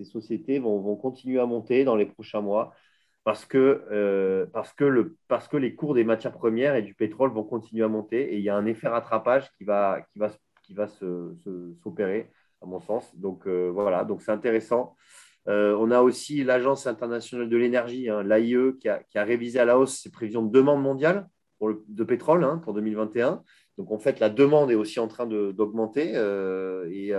sociétés 0.05 0.59
vont, 0.59 0.97
continuer 0.97 1.38
à 1.38 1.47
monter 1.47 1.85
dans 1.85 1.97
les 1.97 2.07
prochains 2.07 2.40
mois 2.40 2.75
parce 3.25 3.45
que, 3.47 4.47
parce, 4.53 4.73
que 4.73 4.85
le, 4.85 5.17
parce 5.29 5.49
que 5.49 5.57
les 5.57 5.75
cours 5.75 5.95
des 5.95 6.05
matières 6.05 6.33
premières 6.33 6.77
et 6.77 6.83
du 6.83 6.95
pétrole 6.95 7.33
vont 7.33 7.45
continuer 7.45 7.83
à 7.83 7.89
monter 7.89 8.35
et 8.35 8.37
il 8.37 8.43
y 8.43 8.51
a 8.51 8.57
un 8.57 8.67
effet 8.67 8.89
rattrapage 8.89 9.51
qui 9.57 9.65
va, 9.65 10.03
qui 10.13 10.19
va, 10.19 10.31
qui 10.63 10.75
va 10.75 10.87
s'opérer, 10.89 12.31
à 12.63 12.67
mon 12.67 12.81
sens. 12.81 13.17
Donc 13.17 13.47
euh, 13.47 13.71
voilà, 13.73 14.05
donc 14.05 14.23
c'est 14.23 14.33
intéressant. 14.33 14.97
Euh, 15.47 15.77
on 15.79 15.91
a 15.91 16.01
aussi 16.01 16.43
l'Agence 16.43 16.87
internationale 16.87 17.49
de 17.49 17.57
l'énergie, 17.57 18.09
hein, 18.09 18.23
l'AIE, 18.23 18.79
qui 18.81 18.89
a, 18.89 19.25
révisé 19.25 19.61
à 19.61 19.65
la 19.65 19.79
hausse 19.79 20.01
ses 20.01 20.11
prévisions 20.11 20.43
de 20.43 20.51
demande 20.51 20.83
mondiale 20.83 21.29
de 21.89 22.05
pétrole 22.05 22.45
hein, 22.45 22.61
pour 22.63 22.75
2021. 22.75 23.43
Donc 23.79 23.91
en 23.91 23.99
fait, 23.99 24.21
la 24.21 24.31
demande 24.31 24.71
est 24.71 24.75
aussi 24.75 25.01
en 25.01 25.09
train 25.09 25.27
d'augmenter 25.27 26.13
euh, 26.15 26.89
et, 26.91 27.13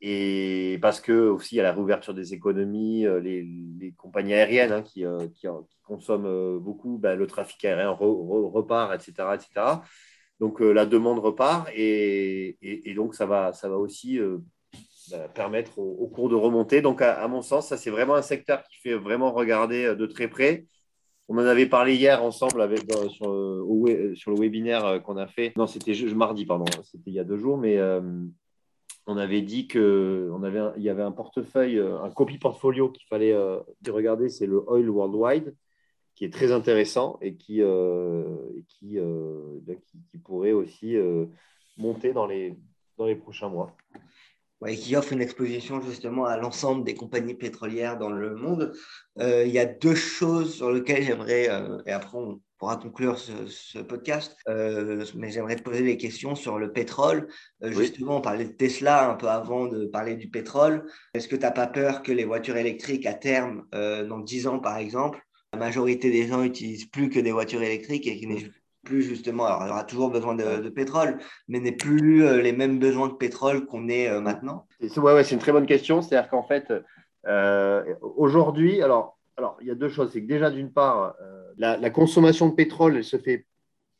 et 0.00 0.78
parce 0.80 1.00
que 1.00 1.12
aussi 1.28 1.58
a 1.58 1.62
la 1.62 1.72
réouverture 1.72 2.14
des 2.14 2.34
économies, 2.34 3.04
les, 3.22 3.42
les 3.80 3.92
compagnies 3.92 4.34
aériennes 4.34 4.72
hein, 4.72 4.82
qui, 4.82 5.04
qui, 5.34 5.46
consomment 5.82 6.58
beaucoup, 6.58 6.98
ben, 6.98 7.16
le 7.16 7.26
trafic 7.26 7.64
aérien 7.64 7.90
repart, 7.90 8.94
etc., 8.94 9.28
etc. 9.34 9.80
Donc 10.40 10.60
euh, 10.60 10.72
la 10.72 10.86
demande 10.86 11.18
repart 11.18 11.68
et, 11.74 12.56
donc 12.94 13.14
ça 13.14 13.26
va, 13.26 13.52
ça 13.52 13.68
va 13.68 13.76
aussi 13.76 14.18
euh, 14.18 14.38
bah, 15.10 15.28
permettre 15.28 15.78
au, 15.78 16.06
cours 16.06 16.28
de 16.28 16.34
remonter. 16.34 16.80
Donc 16.80 17.02
à, 17.02 17.26
mon 17.28 17.42
sens, 17.42 17.68
ça 17.68 17.76
c'est 17.76 17.90
vraiment 17.90 18.14
un 18.14 18.22
secteur 18.22 18.62
qui 18.64 18.76
fait 18.76 18.94
vraiment 18.94 19.32
regarder 19.32 19.84
euh, 19.84 19.94
de 19.94 20.06
très 20.06 20.28
près. 20.28 20.66
On 21.30 21.36
en 21.36 21.44
avait 21.44 21.66
parlé 21.66 21.94
hier 21.94 22.22
ensemble 22.22 22.62
avec, 22.62 22.90
sur, 23.10 23.34
sur, 24.14 24.30
le 24.30 24.40
webinaire 24.40 25.02
qu'on 25.02 25.18
a 25.18 25.26
fait. 25.26 25.52
Non, 25.58 25.66
c'était 25.66 25.92
mardi, 26.14 26.46
pardon. 26.46 26.64
C'était 26.84 27.10
il 27.10 27.12
y 27.12 27.20
a 27.20 27.24
deux 27.24 27.36
jours, 27.36 27.58
mais 27.58 27.76
on 29.08 29.16
avait 29.16 29.42
dit 29.42 29.66
qu'il 29.66 30.30
y 30.76 30.88
avait 30.88 31.02
un 31.02 31.12
portefeuille, 31.12 31.80
un 31.80 32.10
copy 32.10 32.38
portfolio 32.38 32.90
qu'il 32.90 33.06
fallait 33.08 33.34
regarder, 33.88 34.28
c'est 34.28 34.46
le 34.46 34.62
Oil 34.68 34.88
Worldwide 34.88 35.54
qui 36.18 36.24
est 36.24 36.32
très 36.32 36.50
intéressant 36.50 37.16
et 37.22 37.36
qui, 37.36 37.62
euh, 37.62 38.24
euh, 38.96 39.60
ben, 39.62 39.76
qui, 39.80 40.02
qui, 40.10 40.18
pourrait 40.18 40.50
aussi 40.50 40.96
euh, 40.96 41.26
monter 41.76 42.12
dans 42.12 42.26
les, 42.26 42.58
dans 42.96 43.06
les 43.06 43.14
prochains 43.14 43.48
mois. 43.48 43.76
Ouais, 44.60 44.74
qui 44.74 44.96
offre 44.96 45.12
une 45.12 45.20
exposition 45.20 45.80
justement 45.80 46.24
à 46.24 46.36
l'ensemble 46.36 46.82
des 46.82 46.94
compagnies 46.94 47.36
pétrolières 47.36 47.96
dans 47.98 48.10
le 48.10 48.34
monde. 48.34 48.72
il 49.16 49.46
y 49.46 49.60
a 49.60 49.64
deux 49.64 49.94
choses 49.94 50.56
sur 50.56 50.72
lesquelles 50.72 51.04
j'aimerais, 51.04 51.44
et 51.86 51.92
après 51.92 52.18
on 52.18 52.40
pourra 52.58 52.76
conclure 52.76 53.18
ce, 53.18 53.78
podcast, 53.78 54.36
mais 54.46 55.30
j'aimerais 55.30 55.56
te 55.56 55.62
poser 55.62 55.82
des 55.82 55.96
questions 55.96 56.34
sur 56.34 56.58
le 56.58 56.72
pétrole. 56.72 57.28
Justement, 57.62 58.16
on 58.16 58.20
parlait 58.20 58.46
de 58.46 58.52
Tesla 58.52 59.08
un 59.08 59.14
peu 59.14 59.28
avant 59.28 59.66
de 59.66 59.86
parler 59.86 60.16
du 60.16 60.28
pétrole. 60.28 60.84
Est-ce 61.14 61.28
que 61.28 61.36
tu 61.36 61.42
n'as 61.42 61.52
pas 61.52 61.68
peur 61.68 62.02
que 62.02 62.12
les 62.12 62.24
voitures 62.24 62.56
électriques 62.56 63.06
à 63.06 63.14
terme, 63.14 63.64
dans 63.72 64.18
10 64.18 64.48
ans 64.48 64.58
par 64.58 64.76
exemple, 64.78 65.22
la 65.52 65.58
majorité 65.58 66.10
des 66.10 66.26
gens 66.26 66.42
n'utilisent 66.42 66.86
plus 66.86 67.08
que 67.08 67.20
des 67.20 67.32
voitures 67.32 67.62
électriques 67.62 68.06
et 68.06 68.16
qui 68.16 68.26
n'est 68.26 68.50
plus 68.84 69.02
justement, 69.02 69.44
alors 69.44 69.62
il 69.64 69.68
y 69.68 69.70
aura 69.70 69.84
toujours 69.84 70.10
besoin 70.10 70.34
de, 70.34 70.68
pétrole, 70.68 71.18
mais 71.48 71.60
n'est 71.60 71.72
plus 71.72 72.24
euh, 72.24 72.40
les 72.40 72.52
mêmes 72.52 72.78
besoins 72.78 73.08
de 73.08 73.14
pétrole 73.14 73.66
qu'on 73.66 73.88
est 73.88 74.08
euh, 74.08 74.20
maintenant? 74.20 74.66
C'est 74.80 74.98
ouais, 74.98 75.24
c'est 75.24 75.34
une 75.34 75.40
très 75.40 75.52
bonne 75.52 75.66
question. 75.66 76.00
C'est-à-dire 76.00 76.30
qu'en 76.30 76.42
fait, 76.42 76.72
euh, 77.26 77.94
aujourd'hui, 78.00 78.82
alors, 78.82 79.17
alors 79.38 79.56
il 79.62 79.68
y 79.68 79.70
a 79.70 79.74
deux 79.74 79.88
choses. 79.88 80.10
C'est 80.12 80.20
que 80.20 80.26
déjà, 80.26 80.50
d'une 80.50 80.72
part, 80.72 81.14
la, 81.56 81.90
consommation 81.90 82.48
de 82.48 82.54
pétrole, 82.54 82.96
elle 82.96 83.04
se 83.04 83.16
fait 83.16 83.46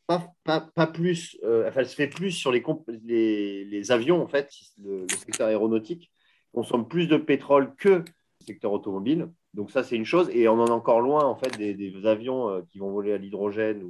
pas, 0.05 0.87
plus, 0.87 1.39
enfin, 1.43 1.81
elle 1.81 1.87
se 1.87 1.95
fait 1.95 2.07
plus 2.07 2.31
sur 2.31 2.51
les, 2.51 3.91
avions, 3.91 4.21
en 4.21 4.27
fait, 4.27 4.51
le, 4.83 5.07
secteur 5.07 5.47
aéronautique 5.47 6.11
consomme 6.53 6.87
plus 6.87 7.07
de 7.07 7.17
pétrole 7.17 7.73
que 7.75 7.89
le 7.89 8.05
secteur 8.45 8.71
automobile. 8.71 9.29
Donc 9.53 9.71
ça, 9.71 9.83
c'est 9.83 9.95
une 9.95 10.05
chose. 10.05 10.29
Et 10.31 10.47
on 10.47 10.59
en 10.59 10.67
est 10.67 10.71
encore 10.71 11.01
loin, 11.01 11.25
en 11.25 11.35
fait, 11.35 11.57
des, 11.57 12.05
avions 12.05 12.49
euh, 12.49 12.61
qui 12.69 12.79
vont 12.79 12.91
voler 12.91 13.13
à 13.13 13.17
l'hydrogène 13.17 13.83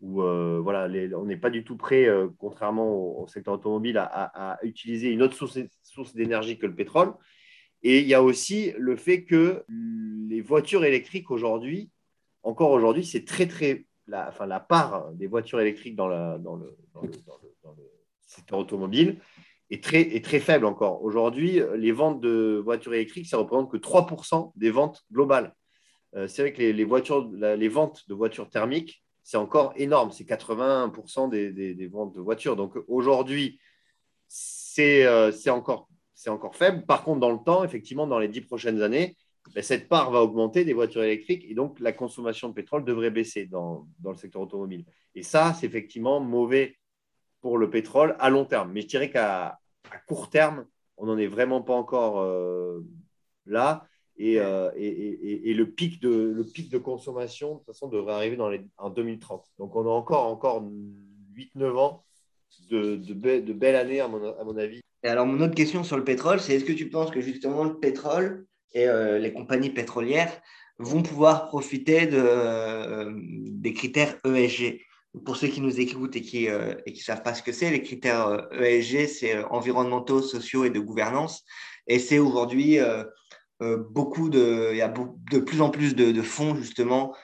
ou, 0.00 0.22
euh, 0.22 0.60
voilà, 0.60 0.88
on 1.16 1.26
n'est 1.26 1.36
pas 1.36 1.50
du 1.50 1.62
tout 1.64 1.76
prêt, 1.76 2.06
euh, 2.06 2.28
contrairement 2.38 3.20
au, 3.20 3.26
secteur 3.28 3.54
automobile, 3.54 3.98
à, 3.98 4.58
utiliser 4.62 5.10
une 5.10 5.22
autre 5.22 5.36
source 5.36 6.14
d'énergie 6.14 6.58
que 6.58 6.66
le 6.66 6.74
pétrole. 6.74 7.14
Et 7.82 8.00
il 8.00 8.06
y 8.06 8.14
a 8.14 8.22
aussi 8.22 8.72
le 8.78 8.96
fait 8.96 9.24
que 9.24 9.64
les 10.28 10.40
voitures 10.40 10.84
électriques 10.84 11.30
aujourd'hui, 11.30 11.90
encore 12.42 12.70
aujourd'hui, 12.70 13.04
c'est 13.04 13.24
très, 13.24 13.46
très. 13.46 13.86
La, 14.06 14.28
enfin, 14.28 14.46
la 14.46 14.60
part 14.60 15.12
des 15.12 15.26
voitures 15.26 15.60
électriques 15.60 15.94
dans, 15.94 16.08
le, 16.08 16.76
secteur 18.26 18.58
automobile 18.58 19.20
est 19.70 19.82
très, 19.82 20.00
est 20.00 20.24
très 20.24 20.40
faible 20.40 20.64
encore. 20.64 21.02
Aujourd'hui, 21.02 21.60
les 21.76 21.92
ventes 21.92 22.20
de 22.20 22.60
voitures 22.64 22.94
électriques, 22.94 23.26
ça 23.26 23.36
représente 23.36 23.70
que 23.70 23.76
3% 23.76 24.52
des 24.56 24.70
ventes 24.70 25.04
globales. 25.12 25.54
c'est 26.26 26.42
vrai 26.42 26.52
que 26.52 26.62
les, 26.62 26.84
voitures, 26.84 27.30
les 27.32 27.68
ventes 27.68 28.08
de 28.08 28.14
voitures 28.14 28.50
thermiques, 28.50 29.02
c'est 29.22 29.36
encore 29.36 29.72
énorme. 29.76 30.10
C'est 30.10 30.24
80% 30.24 31.30
des, 31.30 31.86
ventes 31.86 32.14
de 32.14 32.20
voitures. 32.20 32.56
Donc 32.56 32.74
aujourd'hui, 32.88 33.60
c'est 34.26 35.06
encore, 35.48 35.88
encore 36.28 36.56
faible. 36.56 36.84
Par 36.86 37.04
contre, 37.04 37.20
dans 37.20 37.32
le 37.32 37.38
temps, 37.38 37.64
effectivement, 37.64 38.06
dans 38.06 38.18
les 38.18 38.28
dix 38.28 38.42
prochaines 38.42 38.82
années, 38.82 39.16
ben, 39.54 39.62
cette 39.62 39.88
part 39.88 40.10
va 40.10 40.22
augmenter 40.22 40.64
des 40.64 40.72
voitures 40.72 41.02
électriques 41.02 41.44
et 41.48 41.54
donc 41.54 41.80
la 41.80 41.92
consommation 41.92 42.48
de 42.48 42.54
pétrole 42.54 42.84
devrait 42.84 43.10
baisser 43.10 43.46
dans, 43.46 43.88
dans 43.98 44.10
le 44.10 44.16
secteur 44.16 44.42
automobile. 44.42 44.84
Et 45.14 45.22
ça, 45.22 45.54
c'est 45.54 45.66
effectivement 45.66 46.20
mauvais 46.20 46.76
pour 47.40 47.58
le 47.58 47.68
pétrole 47.68 48.16
à 48.20 48.30
long 48.30 48.44
terme. 48.44 48.72
Mais 48.72 48.82
je 48.82 48.86
dirais 48.86 49.10
qu'à 49.10 49.58
court 50.06 50.30
terme, 50.30 50.66
on 50.96 51.06
n'en 51.06 51.18
est 51.18 51.26
vraiment 51.26 51.62
pas 51.62 51.74
encore 51.74 52.20
euh, 52.20 52.80
là. 53.46 53.86
Euh, 54.20 54.70
et, 54.76 54.86
et, 54.86 55.50
et, 55.50 55.54
le, 55.54 55.70
pic 55.70 56.00
de, 56.00 56.10
le 56.10 56.44
pic 56.44 56.70
de 56.70 56.78
consommation, 56.78 57.54
de 57.54 57.58
toute 57.58 57.66
façon, 57.66 57.88
devrait 57.88 58.14
arriver 58.14 58.36
dans 58.36 58.48
les, 58.48 58.64
en 58.78 58.90
2030. 58.90 59.44
Donc, 59.58 59.74
on 59.74 59.84
a 59.84 59.90
encore, 59.90 60.26
encore 60.26 60.62
8-9 61.34 61.76
ans 61.76 62.04
de, 62.70 62.96
de, 62.96 63.14
de 63.40 63.52
belles 63.52 63.74
années, 63.74 64.00
à 64.00 64.08
mon, 64.08 64.38
à 64.38 64.44
mon, 64.44 64.56
avis. 64.56 64.80
Et 65.04 65.08
alors, 65.08 65.26
mon 65.26 65.40
autre 65.40 65.54
question 65.54 65.84
sur 65.84 65.96
le 65.96 66.04
pétrole, 66.04 66.40
c'est 66.40 66.54
est-ce 66.54 66.64
que 66.64 66.72
tu 66.72 66.88
penses 66.88 67.10
que 67.10 67.20
justement 67.20 67.64
le 67.64 67.78
pétrole 67.78 68.46
et 68.72 68.88
euh, 68.88 69.18
les 69.18 69.32
compagnies 69.32 69.70
pétrolières 69.70 70.32
vont 70.78 71.02
pouvoir 71.02 71.48
profiter 71.48 72.06
de, 72.06 73.12
des 73.50 73.72
critères 73.72 74.16
ESG 74.24 74.80
pour 75.24 75.36
ceux 75.36 75.48
qui 75.48 75.60
nous 75.60 75.78
écoutent 75.80 76.16
et 76.16 76.22
qui 76.22 76.46
ne 76.46 76.52
euh, 76.52 76.94
savent 76.96 77.22
pas 77.22 77.34
ce 77.34 77.42
que 77.42 77.52
c'est, 77.52 77.70
les 77.70 77.82
critères 77.82 78.48
ESG, 78.52 78.96
euh, 78.96 79.04
e 79.04 79.06
c'est 79.06 79.36
euh, 79.36 79.46
environnementaux, 79.50 80.22
sociaux 80.22 80.64
et 80.64 80.70
de 80.70 80.80
gouvernance. 80.80 81.44
Et 81.86 81.98
c'est 81.98 82.18
aujourd'hui 82.18 82.78
beaucoup 83.90 84.28
de, 84.28 84.70
il 84.70 84.76
y 84.76 84.82
a 84.82 84.92
de 85.32 85.38
plus 85.38 85.60
en 85.60 85.70
plus 85.70 85.96
de, 85.96 86.22
fonds 86.22 86.54
justement 86.54 87.14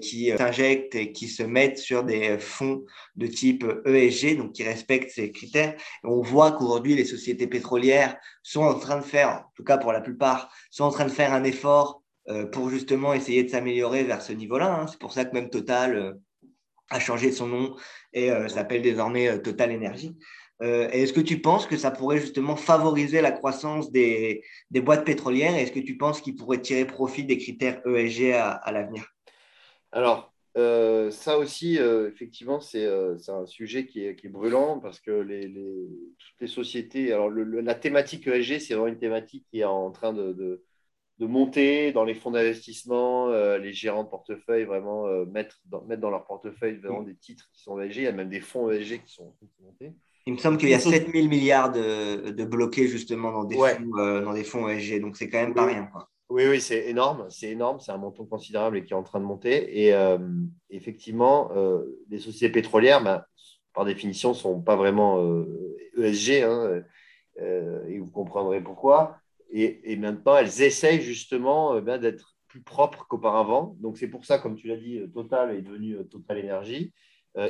qui 0.00 0.32
s'injectent 0.36 0.96
et 0.96 1.12
qui 1.12 1.28
se 1.28 1.42
mettent 1.42 1.78
sur 1.78 2.02
des 2.02 2.38
fonds 2.38 2.84
de 3.14 3.28
type 3.28 3.64
ESG, 3.84 4.36
donc 4.36 4.52
qui 4.52 4.64
respectent 4.64 5.10
ces 5.10 5.30
critères. 5.30 5.76
on 6.02 6.20
voit 6.20 6.52
qu'aujourd'hui, 6.52 6.96
les 6.96 7.04
sociétés 7.04 7.46
pétrolières 7.46 8.16
sont 8.42 8.62
en 8.62 8.74
train 8.74 8.96
de 8.96 9.04
faire, 9.04 9.28
en 9.28 9.52
tout 9.54 9.62
cas 9.62 9.78
pour 9.78 9.92
la 9.92 10.00
plupart, 10.00 10.52
sont 10.70 10.84
en 10.84 10.90
train 10.90 11.04
de 11.04 11.12
faire 11.12 11.32
un 11.32 11.44
effort 11.44 12.02
pour 12.50 12.70
justement 12.70 13.14
essayer 13.14 13.44
de 13.44 13.50
s'améliorer 13.50 14.02
vers 14.02 14.22
ce 14.22 14.32
niveau-là. 14.32 14.74
Hein. 14.74 14.86
C'est 14.88 14.98
pour 14.98 15.12
ça 15.12 15.24
que 15.24 15.34
même 15.34 15.48
Total 15.48 16.18
a 16.92 17.00
changé 17.00 17.32
son 17.32 17.48
nom 17.48 17.76
et 18.12 18.30
euh, 18.30 18.48
s'appelle 18.48 18.82
désormais 18.82 19.28
euh, 19.28 19.38
Total 19.38 19.74
Energy. 19.74 20.16
Euh, 20.62 20.88
est-ce 20.90 21.12
que 21.12 21.20
tu 21.20 21.40
penses 21.40 21.66
que 21.66 21.76
ça 21.76 21.90
pourrait 21.90 22.18
justement 22.18 22.54
favoriser 22.54 23.20
la 23.20 23.32
croissance 23.32 23.90
des, 23.90 24.44
des 24.70 24.80
boîtes 24.80 25.04
pétrolières 25.04 25.56
Est-ce 25.56 25.72
que 25.72 25.80
tu 25.80 25.96
penses 25.96 26.20
qu'ils 26.20 26.36
pourraient 26.36 26.60
tirer 26.60 26.84
profit 26.84 27.24
des 27.24 27.38
critères 27.38 27.80
ESG 27.86 28.32
à, 28.32 28.70
l'avenir? 28.70 29.11
Alors, 29.92 30.32
ça 30.54 31.38
aussi, 31.38 31.76
effectivement, 31.76 32.60
c'est 32.60 32.86
un 32.86 33.46
sujet 33.46 33.86
qui 33.86 34.04
est, 34.04 34.16
qui 34.16 34.26
est, 34.26 34.30
brûlant 34.30 34.80
parce 34.80 35.00
que 35.00 35.10
les, 35.10 35.48
les, 35.48 35.88
toutes 36.18 36.40
les 36.40 36.46
sociétés, 36.46 37.12
alors 37.12 37.30
la 37.30 37.74
thématique 37.74 38.26
ESG, 38.26 38.58
c'est 38.58 38.74
vraiment 38.74 38.88
une 38.88 38.98
thématique 38.98 39.46
qui 39.50 39.60
est 39.60 39.64
en 39.64 39.90
train 39.90 40.12
de 40.12 40.62
de 41.22 41.26
monter 41.28 41.92
dans 41.92 42.04
les 42.04 42.14
fonds 42.14 42.32
d'investissement, 42.32 43.28
euh, 43.28 43.56
les 43.56 43.72
gérants 43.72 44.02
de 44.02 44.08
portefeuille, 44.08 44.64
vraiment 44.64 45.06
euh, 45.06 45.24
mettre, 45.26 45.60
dans, 45.66 45.84
mettre 45.84 46.00
dans 46.00 46.10
leur 46.10 46.24
portefeuille 46.24 46.78
vraiment 46.78 47.02
des 47.02 47.14
titres 47.14 47.48
qui 47.52 47.62
sont 47.62 47.80
ESG. 47.80 47.96
Il 47.96 48.02
y 48.02 48.06
a 48.08 48.12
même 48.12 48.28
des 48.28 48.40
fonds 48.40 48.70
ESG 48.70 49.04
qui 49.04 49.12
sont 49.12 49.32
montés. 49.62 49.92
Il 50.26 50.32
me 50.32 50.38
semble 50.38 50.58
qu'il 50.58 50.68
y 50.68 50.74
a 50.74 50.80
7000 50.80 51.28
milliards 51.28 51.70
de, 51.70 52.30
de, 52.30 52.44
bloqués 52.44 52.88
justement 52.88 53.30
dans 53.32 53.44
des, 53.44 53.56
fonds, 53.56 53.98
euh, 53.98 54.20
dans 54.22 54.32
des 54.32 54.44
fonds 54.44 54.68
ESG, 54.68 55.00
donc 55.00 55.16
c'est 55.16 55.28
quand 55.28 55.40
même 55.40 55.54
pas 55.54 55.66
rien. 55.66 55.88
Quoi. 55.92 56.08
Oui, 56.32 56.46
oui, 56.48 56.60
c'est 56.60 56.88
énorme, 56.88 57.26
c'est 57.28 57.50
énorme, 57.50 57.78
c'est 57.80 57.92
un 57.92 57.98
montant 57.98 58.24
considérable 58.24 58.78
et 58.78 58.84
qui 58.84 58.94
est 58.94 58.96
en 58.96 59.02
train 59.02 59.20
de 59.20 59.24
monter. 59.24 59.86
Et 59.86 59.94
effectivement, 60.70 61.50
les 62.08 62.18
sociétés 62.18 62.50
pétrolières, 62.50 63.02
bah, 63.04 63.26
par 63.74 63.84
définition, 63.84 64.30
ne 64.30 64.34
sont 64.34 64.62
pas 64.62 64.76
vraiment 64.76 65.22
ESG, 65.98 66.42
hein, 66.42 66.82
et 67.36 67.98
vous 67.98 68.10
comprendrez 68.10 68.62
pourquoi. 68.62 69.22
Et, 69.52 69.96
maintenant, 69.96 70.36
elles 70.36 70.62
essayent 70.62 71.02
justement 71.02 71.74
euh, 71.74 71.80
ben, 71.82 71.98
d'être 72.00 72.36
plus 72.48 72.62
propres 72.62 73.06
qu'auparavant. 73.06 73.76
Donc, 73.80 73.98
c'est 73.98 74.08
pour 74.08 74.24
ça, 74.24 74.38
comme 74.38 74.56
tu 74.56 74.66
l'as 74.66 74.78
dit, 74.78 74.98
euh, 74.98 75.06
Total 75.08 75.54
est 75.54 75.60
devenu 75.60 75.96
euh, 75.96 76.04
Total 76.04 76.38
Energy. 76.38 76.92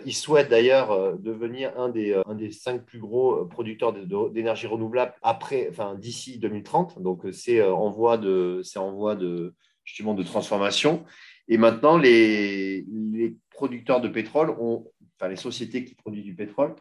Ils 0.05 0.15
souhaitent 0.15 0.49
d'ailleurs 0.49 1.19
devenir 1.19 1.77
un 1.77 1.89
des, 1.89 2.15
un 2.27 2.35
des 2.35 2.53
cinq 2.53 2.85
plus 2.85 3.01
gros 3.01 3.45
producteurs 3.47 3.93
d'énergie 4.31 4.69
renouvelable 4.69 5.15
après, 5.23 5.67
enfin, 5.71 5.97
d'ici 5.97 6.39
2030. 6.39 7.03
Donc, 7.03 7.23
c'est 7.33 7.61
en 7.63 7.91
voie 7.91 8.17
de, 8.17 8.63
en 8.77 8.93
voie 8.93 9.17
de, 9.17 9.55
justement, 9.85 10.15
de 10.15 10.23
transformation. 10.23 11.05
Et 11.49 11.59
maintenant, 11.59 11.99
les, 11.99 12.87
les 13.13 13.37
producteurs 13.51 14.01
de 14.01 14.09
pétrole 14.09 14.51
ont, 14.51 14.87
enfin, 15.17 15.29
les 15.29 15.37
sociétés 15.37 15.85
qui 15.85 15.97
produisent 15.97 16.25
du 16.25 16.37
pétrole 16.37 16.77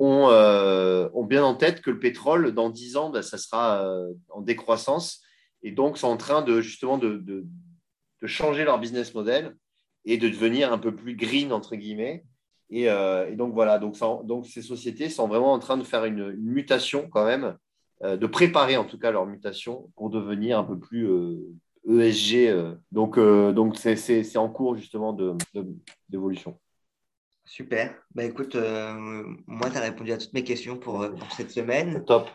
euh, 0.00 1.08
ont, 1.12 1.24
bien 1.24 1.44
en 1.44 1.54
tête 1.54 1.80
que 1.80 1.90
le 1.90 1.98
pétrole, 1.98 2.52
dans 2.52 2.70
10 2.70 2.96
ans, 2.96 3.10
ben, 3.10 3.22
ça 3.22 3.36
sera 3.36 3.84
euh, 3.84 4.12
en 4.28 4.40
décroissance. 4.40 5.22
Et 5.62 5.72
donc, 5.72 5.98
sont 5.98 6.08
en 6.08 6.16
train 6.16 6.42
de 6.42 6.60
justement 6.60 6.98
de, 6.98 7.16
de, 7.16 7.46
changer 8.26 8.64
leur 8.64 8.78
business 8.78 9.14
model 9.14 9.56
et 10.04 10.18
de 10.18 10.28
devenir 10.28 10.72
un 10.72 10.78
peu 10.78 10.94
plus 10.94 11.16
green, 11.16 11.52
entre 11.52 11.76
guillemets. 11.76 12.24
Et, 12.70 12.88
euh, 12.90 13.34
donc, 13.34 13.54
voilà, 13.54 13.78
donc, 13.78 13.96
donc, 14.24 14.46
ces 14.46 14.62
sociétés 14.62 15.08
sont 15.08 15.28
vraiment 15.28 15.52
en 15.52 15.58
train 15.58 15.76
de 15.76 15.84
faire 15.84 16.04
une, 16.04 16.32
mutation 16.32 17.08
quand 17.10 17.24
même, 17.24 17.56
de 18.02 18.26
préparer 18.28 18.76
en 18.76 18.84
tout 18.84 18.96
cas 18.96 19.10
leur 19.10 19.26
mutation 19.26 19.90
pour 19.96 20.08
devenir 20.08 20.56
un 20.56 20.64
peu 20.64 20.78
plus 20.78 21.08
ESG. 21.88 22.48
E 22.48 22.78
donc, 22.92 23.18
donc 23.18 23.76
c'est 23.76 24.36
en 24.36 24.48
cours 24.48 24.76
justement 24.76 25.16
d'évolution. 26.08 26.56
Super. 27.48 27.94
Bah, 28.14 28.24
écoute, 28.24 28.56
euh, 28.56 29.24
moi, 29.46 29.70
tu 29.70 29.78
as 29.78 29.80
répondu 29.80 30.12
à 30.12 30.18
toutes 30.18 30.34
mes 30.34 30.44
questions 30.44 30.76
pour, 30.76 31.02
euh, 31.02 31.08
cette 31.34 31.50
semaine. 31.50 32.04
Top. 32.06 32.28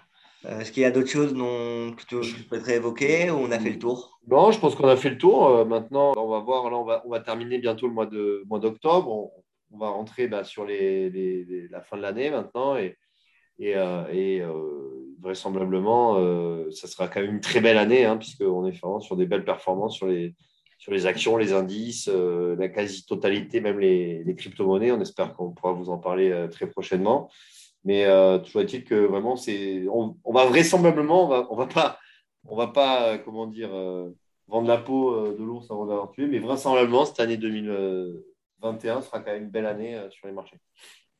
Euh, 0.45 0.59
est-ce 0.59 0.71
qu'il 0.71 0.81
y 0.81 0.85
a 0.87 0.91
d'autres 0.91 1.09
choses 1.09 1.35
dont, 1.35 1.93
que 1.93 2.03
tu 2.03 2.23
souhaiterais 2.23 2.77
évoquer 2.77 3.29
ou 3.29 3.35
on 3.35 3.51
a 3.51 3.59
fait 3.59 3.69
le 3.69 3.79
tour? 3.79 4.19
Non, 4.27 4.51
je 4.51 4.59
pense 4.59 4.73
qu'on 4.73 4.87
a 4.87 4.97
fait 4.97 5.11
le 5.11 5.19
tour. 5.19 5.65
maintenant, 5.67 6.13
on 6.17 6.27
va 6.29 6.39
voir, 6.39 6.69
là, 6.71 6.77
on 6.77 6.83
va, 6.83 7.03
on 7.05 7.09
va 7.09 7.19
terminer 7.19 7.59
bientôt 7.59 7.87
le 7.87 8.43
mois 8.45 8.59
d'octobre. 8.59 9.31
On, 9.73 9.77
va 9.77 9.89
rentrer 9.89 10.27
bah, 10.27 10.43
sur 10.43 10.65
les, 10.65 11.67
la 11.69 11.81
fin 11.81 11.97
de 11.97 12.01
l'année 12.01 12.29
maintenant 12.29 12.77
et, 12.77 12.97
et, 13.59 14.41
vraisemblablement, 15.19 16.15
ça 16.71 16.87
sera 16.87 17.07
quand 17.07 17.21
même 17.21 17.35
une 17.35 17.41
très 17.41 17.59
belle 17.59 17.77
année 17.77 18.05
hein, 18.05 18.17
puisqu'on 18.17 18.65
est 18.67 18.71
vraiment 18.71 18.99
sur 18.99 19.15
des 19.15 19.25
belles 19.25 19.45
performances 19.45 19.95
sur 19.95 20.07
les, 20.07 20.35
les 20.91 21.05
actions, 21.05 21.37
les 21.37 21.53
indices, 21.53 22.09
euh, 22.11 22.55
la 22.57 22.69
quasi-totalité, 22.69 23.61
même 23.61 23.79
les, 23.79 24.35
crypto-monnaies. 24.37 24.91
On 24.91 25.01
espère 25.01 25.33
qu'on 25.33 25.51
pourra 25.51 25.73
vous 25.73 25.89
en 25.89 25.97
parler 25.97 26.31
euh, 26.31 26.47
très 26.47 26.67
prochainement. 26.67 27.29
Mais 27.85 28.05
euh, 28.05 28.39
toujours 28.39 28.61
est-il 28.61 28.83
que 28.83 28.95
vraiment, 28.95 29.35
c'est, 29.35 29.85
on, 29.89 30.15
va 30.31 30.45
vraisemblablement, 30.45 31.25
on 31.25 31.27
va, 31.27 31.47
on 31.51 31.55
va 31.55 31.67
pas, 31.67 31.97
on 32.45 32.55
vendre 34.47 34.67
la 34.67 34.77
peau 34.77 35.33
de 35.33 35.43
l'ours 35.43 35.69
avant 35.71 35.85
d'avoir 35.85 36.11
tué, 36.11 36.27
mais 36.27 36.39
vraisemblablement, 36.39 37.05
cette 37.05 37.19
année 37.19 37.37
2021 38.63 39.01
sera 39.01 39.19
quand 39.19 39.31
même 39.31 39.43
une 39.43 39.49
belle 39.49 39.65
année 39.65 39.99
sur 40.09 40.27
les 40.27 40.33
marchés. 40.33 40.57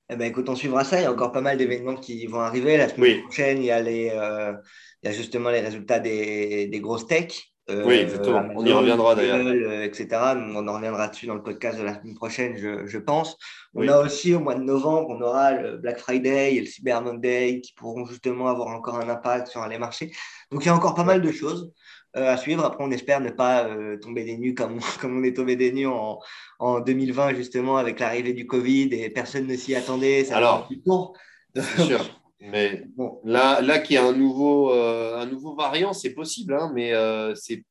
Eh 0.09 0.15
ben, 0.15 0.25
écoute, 0.25 0.49
on 0.49 0.55
suivra 0.55 0.83
ça. 0.83 0.99
Il 0.99 1.03
y 1.03 1.05
a 1.05 1.11
encore 1.11 1.31
pas 1.31 1.41
mal 1.41 1.57
d'événements 1.57 1.95
qui 1.95 2.25
vont 2.27 2.41
arriver. 2.41 2.77
La 2.77 2.89
semaine 2.89 3.21
prochaine, 3.21 3.59
il 3.59 3.65
y, 3.65 3.71
a 3.71 3.81
les, 3.81 4.05
il 4.05 5.07
y 5.07 5.07
a 5.07 5.11
justement 5.11 5.49
les 5.49 5.61
résultats 5.61 5.99
des, 5.99 6.67
des 6.67 6.79
grosses 6.79 7.07
techs. 7.07 7.53
Euh, 7.69 7.85
oui, 7.85 7.95
exactement. 7.95 8.43
on 8.55 8.65
y 8.65 8.73
reviendra 8.73 9.15
d'ailleurs. 9.15 9.37
Euh, 9.37 9.83
etc. 9.83 10.07
On 10.35 10.67
en 10.67 10.73
reviendra 10.73 11.07
dessus 11.07 11.27
dans 11.27 11.35
le 11.35 11.43
podcast 11.43 11.79
de 11.79 11.83
la 11.83 11.95
semaine 11.95 12.15
prochaine, 12.15 12.57
je, 12.57 12.97
pense. 12.97 13.37
On 13.73 13.87
a 13.87 13.99
aussi 13.99 14.35
au 14.35 14.41
mois 14.41 14.55
de 14.55 14.63
novembre, 14.63 15.09
on 15.11 15.21
aura 15.21 15.53
le 15.53 15.77
Black 15.77 15.97
Friday 15.97 16.55
et 16.55 16.59
le 16.59 16.65
Cyber 16.65 17.01
Monday 17.01 17.61
qui 17.61 17.73
pourront 17.73 18.05
justement 18.05 18.47
avoir 18.47 18.67
encore 18.67 18.99
un 18.99 19.07
impact 19.07 19.47
sur 19.47 19.65
les 19.65 19.77
marchés. 19.77 20.11
Donc 20.51 20.63
il 20.63 20.67
y 20.67 20.69
a 20.69 20.75
encore 20.75 20.93
pas 20.93 21.05
mal 21.05 21.21
de 21.21 21.31
choses 21.31 21.71
euh, 21.71 21.71
à 22.13 22.37
suivre. 22.37 22.63
Après, 22.63 22.83
on 22.83 22.91
espère 22.91 23.21
ne 23.21 23.29
pas 23.29 23.69
tomber 24.01 24.23
des 24.23 24.37
nues 24.37 24.53
comme, 24.53 24.79
comme 25.01 25.19
on 25.19 25.23
est 25.23 25.35
tombé 25.35 25.55
des 25.55 25.71
nues 25.71 25.87
en, 25.87 26.19
en 26.59 26.79
2020, 26.79 27.35
justement, 27.35 27.77
avec 27.77 27.99
l'arrivée 27.99 28.33
du 28.33 28.47
Covid 28.47 28.89
et 28.93 29.09
personne 29.09 29.47
ne 29.47 29.55
s'y 29.55 29.75
attendait. 29.75 30.25
Ça 30.25 30.37
Alors, 30.37 30.69
c'est 31.55 31.83
sûr. 31.83 32.23
Mais 32.39 32.83
bon. 32.95 33.19
là, 33.23 33.61
là 33.61 33.79
qu'il 33.79 33.95
y 33.95 33.97
a 33.97 34.05
un 34.05 34.13
nouveau, 34.13 34.71
euh, 34.73 35.17
un 35.17 35.25
nouveau 35.25 35.55
variant, 35.55 35.93
c'est 35.93 36.13
possible, 36.13 36.53
hein, 36.53 36.71
mais 36.73 36.93
euh, 36.93 37.33
c'est, 37.35 37.63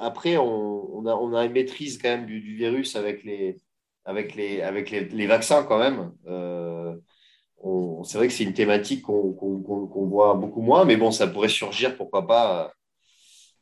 après, 0.00 0.36
on, 0.36 0.98
on, 0.98 1.06
a, 1.06 1.14
on, 1.14 1.34
a, 1.34 1.44
une 1.46 1.52
maîtrise 1.52 1.98
quand 1.98 2.10
même 2.10 2.26
du, 2.26 2.40
du 2.40 2.54
virus 2.54 2.94
avec 2.94 3.24
les, 3.24 3.56
avec 4.04 4.34
les, 4.34 4.60
avec 4.60 4.90
les, 4.90 5.06
les 5.06 5.26
vaccins 5.26 5.62
quand 5.64 5.78
même. 5.78 6.12
Euh, 6.26 6.94
c'est 8.04 8.18
vrai 8.18 8.26
que 8.26 8.32
c'est 8.32 8.44
une 8.44 8.52
thématique 8.52 9.02
qu'on, 9.02 9.32
qu'on, 9.32 10.06
voit 10.06 10.34
beaucoup 10.34 10.60
moins, 10.60 10.84
mais 10.84 10.96
bon, 10.96 11.10
ça 11.10 11.26
pourrait 11.26 11.48
surgir, 11.48 11.96
pourquoi 11.96 12.26
pas. 12.26 12.72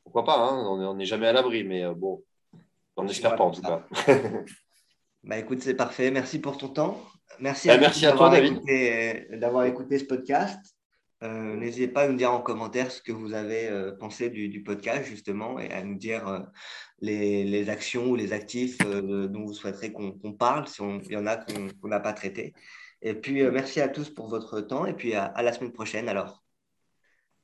Pourquoi 0.04 0.24
pas, 0.24 0.36
hein, 0.38 0.64
on 0.66 0.94
n'est 0.94 1.04
jamais 1.04 1.26
à 1.26 1.32
l'abri, 1.32 1.64
mais 1.64 1.84
bon, 1.94 2.22
on 2.96 3.04
n'espère 3.04 3.36
pas 3.36 3.44
en 3.44 3.50
tout 3.50 3.62
cas. 3.62 3.86
bah 5.24 5.38
écoute, 5.38 5.62
c'est 5.62 5.74
parfait. 5.74 6.10
Merci 6.10 6.40
pour 6.40 6.58
ton 6.58 6.68
temps. 6.68 7.00
Merci, 7.38 7.68
bah, 7.68 7.74
à, 7.74 7.78
merci 7.78 8.06
à 8.06 8.12
toi, 8.12 8.30
David. 8.30 8.60
D'avoir 9.38 9.64
écouté 9.64 9.98
ce 9.98 10.04
podcast. 10.04 10.58
Euh, 11.22 11.56
n'hésitez 11.56 11.88
pas 11.88 12.02
à 12.02 12.08
nous 12.08 12.16
dire 12.16 12.32
en 12.32 12.40
commentaire 12.40 12.90
ce 12.90 13.02
que 13.02 13.12
vous 13.12 13.34
avez 13.34 13.68
euh, 13.68 13.92
pensé 13.92 14.30
du, 14.30 14.62
podcast, 14.62 15.04
justement, 15.04 15.58
et 15.58 15.70
à 15.70 15.82
nous 15.84 15.96
dire 15.96 16.26
euh, 16.26 16.40
les, 17.00 17.68
actions 17.68 18.06
ou 18.06 18.16
les 18.16 18.32
actifs 18.32 18.78
dont 18.78 19.44
vous 19.44 19.54
souhaiterez 19.54 19.92
qu'on 19.92 20.32
parle, 20.32 20.66
si 20.66 20.82
il 20.82 21.12
y 21.12 21.16
en 21.16 21.26
a 21.26 21.36
qu'on 21.36 21.88
n'a 21.88 22.00
pas 22.00 22.14
traité. 22.14 22.54
Et 23.02 23.14
puis, 23.14 23.42
merci 23.50 23.80
à 23.80 23.88
tous 23.88 24.10
pour 24.10 24.28
votre 24.28 24.60
temps, 24.60 24.86
et 24.86 24.94
puis 24.94 25.14
à 25.14 25.42
la 25.42 25.52
semaine 25.52 25.72
prochaine 25.72 26.08
alors. 26.08 26.42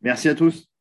Merci 0.00 0.28
à 0.28 0.34
tous. 0.34 0.75